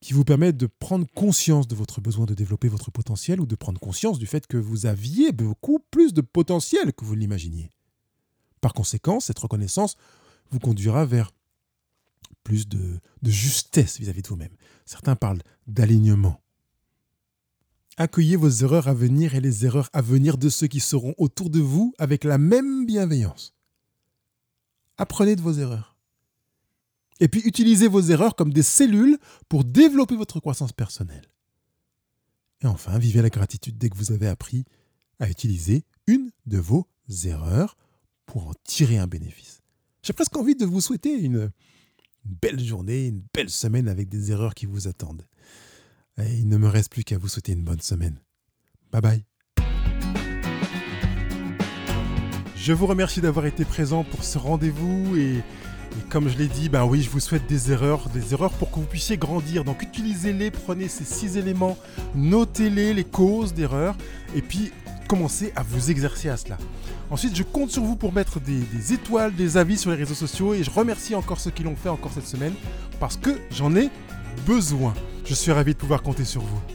qui 0.06 0.14
vous 0.14 0.24
permettent 0.24 0.58
de 0.58 0.68
prendre 0.68 1.08
conscience 1.16 1.68
de 1.68 1.74
votre 1.74 2.00
besoin 2.00 2.28
de 2.28 2.36
développer 2.36 2.68
votre 2.68 2.92
potentiel 2.92 3.42
ou 3.42 3.48
de 3.48 3.56
prendre 3.56 3.80
conscience 3.80 4.20
du 4.20 4.28
fait 4.28 4.46
que 4.46 4.56
vous 4.56 4.86
aviez 4.86 5.32
beaucoup 5.32 5.80
plus 5.90 6.14
de 6.14 6.22
potentiel 6.22 6.94
que 6.94 7.04
vous 7.04 7.16
l'imaginiez. 7.16 7.72
Par 8.62 8.76
conséquent, 8.76 9.20
cette 9.20 9.40
reconnaissance 9.40 9.96
vous 10.52 10.60
conduira 10.60 11.08
vers 11.08 11.32
plus 12.44 12.68
de, 12.68 13.00
justesse 13.24 14.00
vis-à-vis 14.00 14.22
de 14.22 14.28
vous-même. 14.28 14.56
Certains 14.86 15.16
parlent 15.16 15.42
d'alignement. 15.66 16.40
Accueillez 17.98 18.36
vos 18.36 18.52
erreurs 18.52 18.88
à 18.88 18.94
venir 18.94 19.34
et 19.34 19.42
les 19.42 19.66
erreurs 19.66 19.90
à 19.92 20.04
venir 20.04 20.38
de 20.38 20.50
ceux 20.50 20.68
qui 20.68 20.82
seront 20.82 21.16
autour 21.18 21.50
de 21.50 21.62
vous 21.62 21.96
avec 21.98 22.26
la 22.26 22.38
même 22.38 22.86
bienveillance. 22.86 23.56
Apprenez 25.00 25.36
de 25.36 25.42
vos 25.42 25.54
erreurs. 25.54 25.95
Et 27.20 27.28
puis 27.28 27.42
utilisez 27.42 27.88
vos 27.88 28.02
erreurs 28.02 28.36
comme 28.36 28.52
des 28.52 28.64
cellules 28.64 29.18
pour 29.48 29.64
développer 29.64 30.16
votre 30.16 30.40
croissance 30.40 30.74
personnelle. 30.74 31.28
Et 32.62 32.68
enfin, 32.68 32.98
vivez 32.98 33.22
la 33.22 33.30
gratitude 33.30 33.78
dès 33.78 33.90
que 33.90 33.98
vous 33.98 34.12
avez 34.12 34.28
appris 34.28 34.66
à 35.20 35.30
utiliser 35.30 35.86
une 36.08 36.32
de 36.46 36.58
vos 36.58 36.88
erreurs 37.24 37.78
pour 38.26 38.48
en 38.48 38.54
tirer 38.64 38.98
un 38.98 39.08
bénéfice. 39.08 39.62
J'ai 40.04 40.14
presque 40.14 40.36
envie 40.36 40.56
de 40.56 40.66
vous 40.66 40.82
souhaiter 40.82 41.14
une, 41.14 41.52
belle 42.26 42.60
journée, 42.60 43.08
une 43.08 43.24
belle 43.34 43.50
semaine 43.50 43.88
avec 43.88 44.10
des 44.10 44.32
erreurs 44.32 44.56
qui 44.56 44.66
vous 44.66 44.88
attendent. 44.88 45.26
Il 46.18 46.48
ne 46.48 46.58
me 46.58 46.68
reste 46.68 46.92
plus 46.92 47.04
qu'à 47.04 47.18
vous 47.18 47.28
souhaiter 47.28 47.52
une 47.52 47.64
bonne 47.64 47.82
semaine. 47.82 48.20
Bye 48.92 49.02
bye. 49.02 49.26
Je 52.56 52.74
vous 52.74 52.88
remercie 52.88 53.22
d'avoir 53.22 53.46
été 53.46 53.64
présent 53.64 54.04
pour 54.04 54.24
ce 54.24 54.38
rendez-vous 54.38 55.16
et 55.18 55.44
et 55.98 56.10
comme 56.10 56.30
je 56.30 56.38
l'ai 56.38 56.48
dit, 56.48 56.70
ben 56.70 56.84
oui, 56.86 57.02
je 57.02 57.10
vous 57.10 57.20
souhaite 57.20 57.48
des 57.48 57.72
erreurs, 57.72 58.10
des 58.10 58.34
erreurs 58.34 58.52
pour 58.52 58.70
que 58.72 58.76
vous 58.76 58.86
puissiez 58.86 59.18
grandir. 59.18 59.64
Donc 59.64 59.82
utilisez-les, 59.82 60.52
prenez 60.52 60.88
ces 60.88 61.04
six 61.04 61.38
éléments, 61.38 61.78
notez-les, 62.16 62.94
les 62.94 63.04
causes 63.04 63.54
d'erreurs, 63.54 63.96
et 64.36 64.42
puis 64.42 64.72
commencez 65.08 65.54
à 65.56 65.64
vous 65.64 65.92
exercer 65.92 66.30
à 66.30 66.38
cela. 66.38 66.58
Ensuite, 67.12 67.36
je 67.36 67.44
compte 67.44 67.70
sur 67.70 67.84
vous 67.84 67.96
pour 67.96 68.12
mettre 68.12 68.40
des, 68.40 68.60
des, 68.60 68.94
étoiles, 68.94 69.34
des 69.36 69.58
avis 69.58 69.78
sur 69.78 69.92
les 69.92 69.98
réseaux 69.98 70.16
sociaux, 70.16 70.54
et 70.54 70.64
je 70.64 70.72
remercie 70.72 71.16
encore 71.16 71.40
ceux 71.40 71.52
qui 71.52 71.64
l'ont 71.64 71.76
fait 71.76 71.90
encore 71.90 72.12
cette 72.12 72.28
semaine, 72.28 72.54
parce 73.00 73.16
que 73.16 73.40
j'en 73.52 73.76
ai 73.76 73.90
besoin. 74.46 74.94
Je 75.26 75.34
suis 75.34 75.52
ravi 75.52 75.74
de 75.74 75.80
pouvoir 75.80 76.02
compter 76.02 76.26
sur 76.26 76.42
vous. 76.42 76.75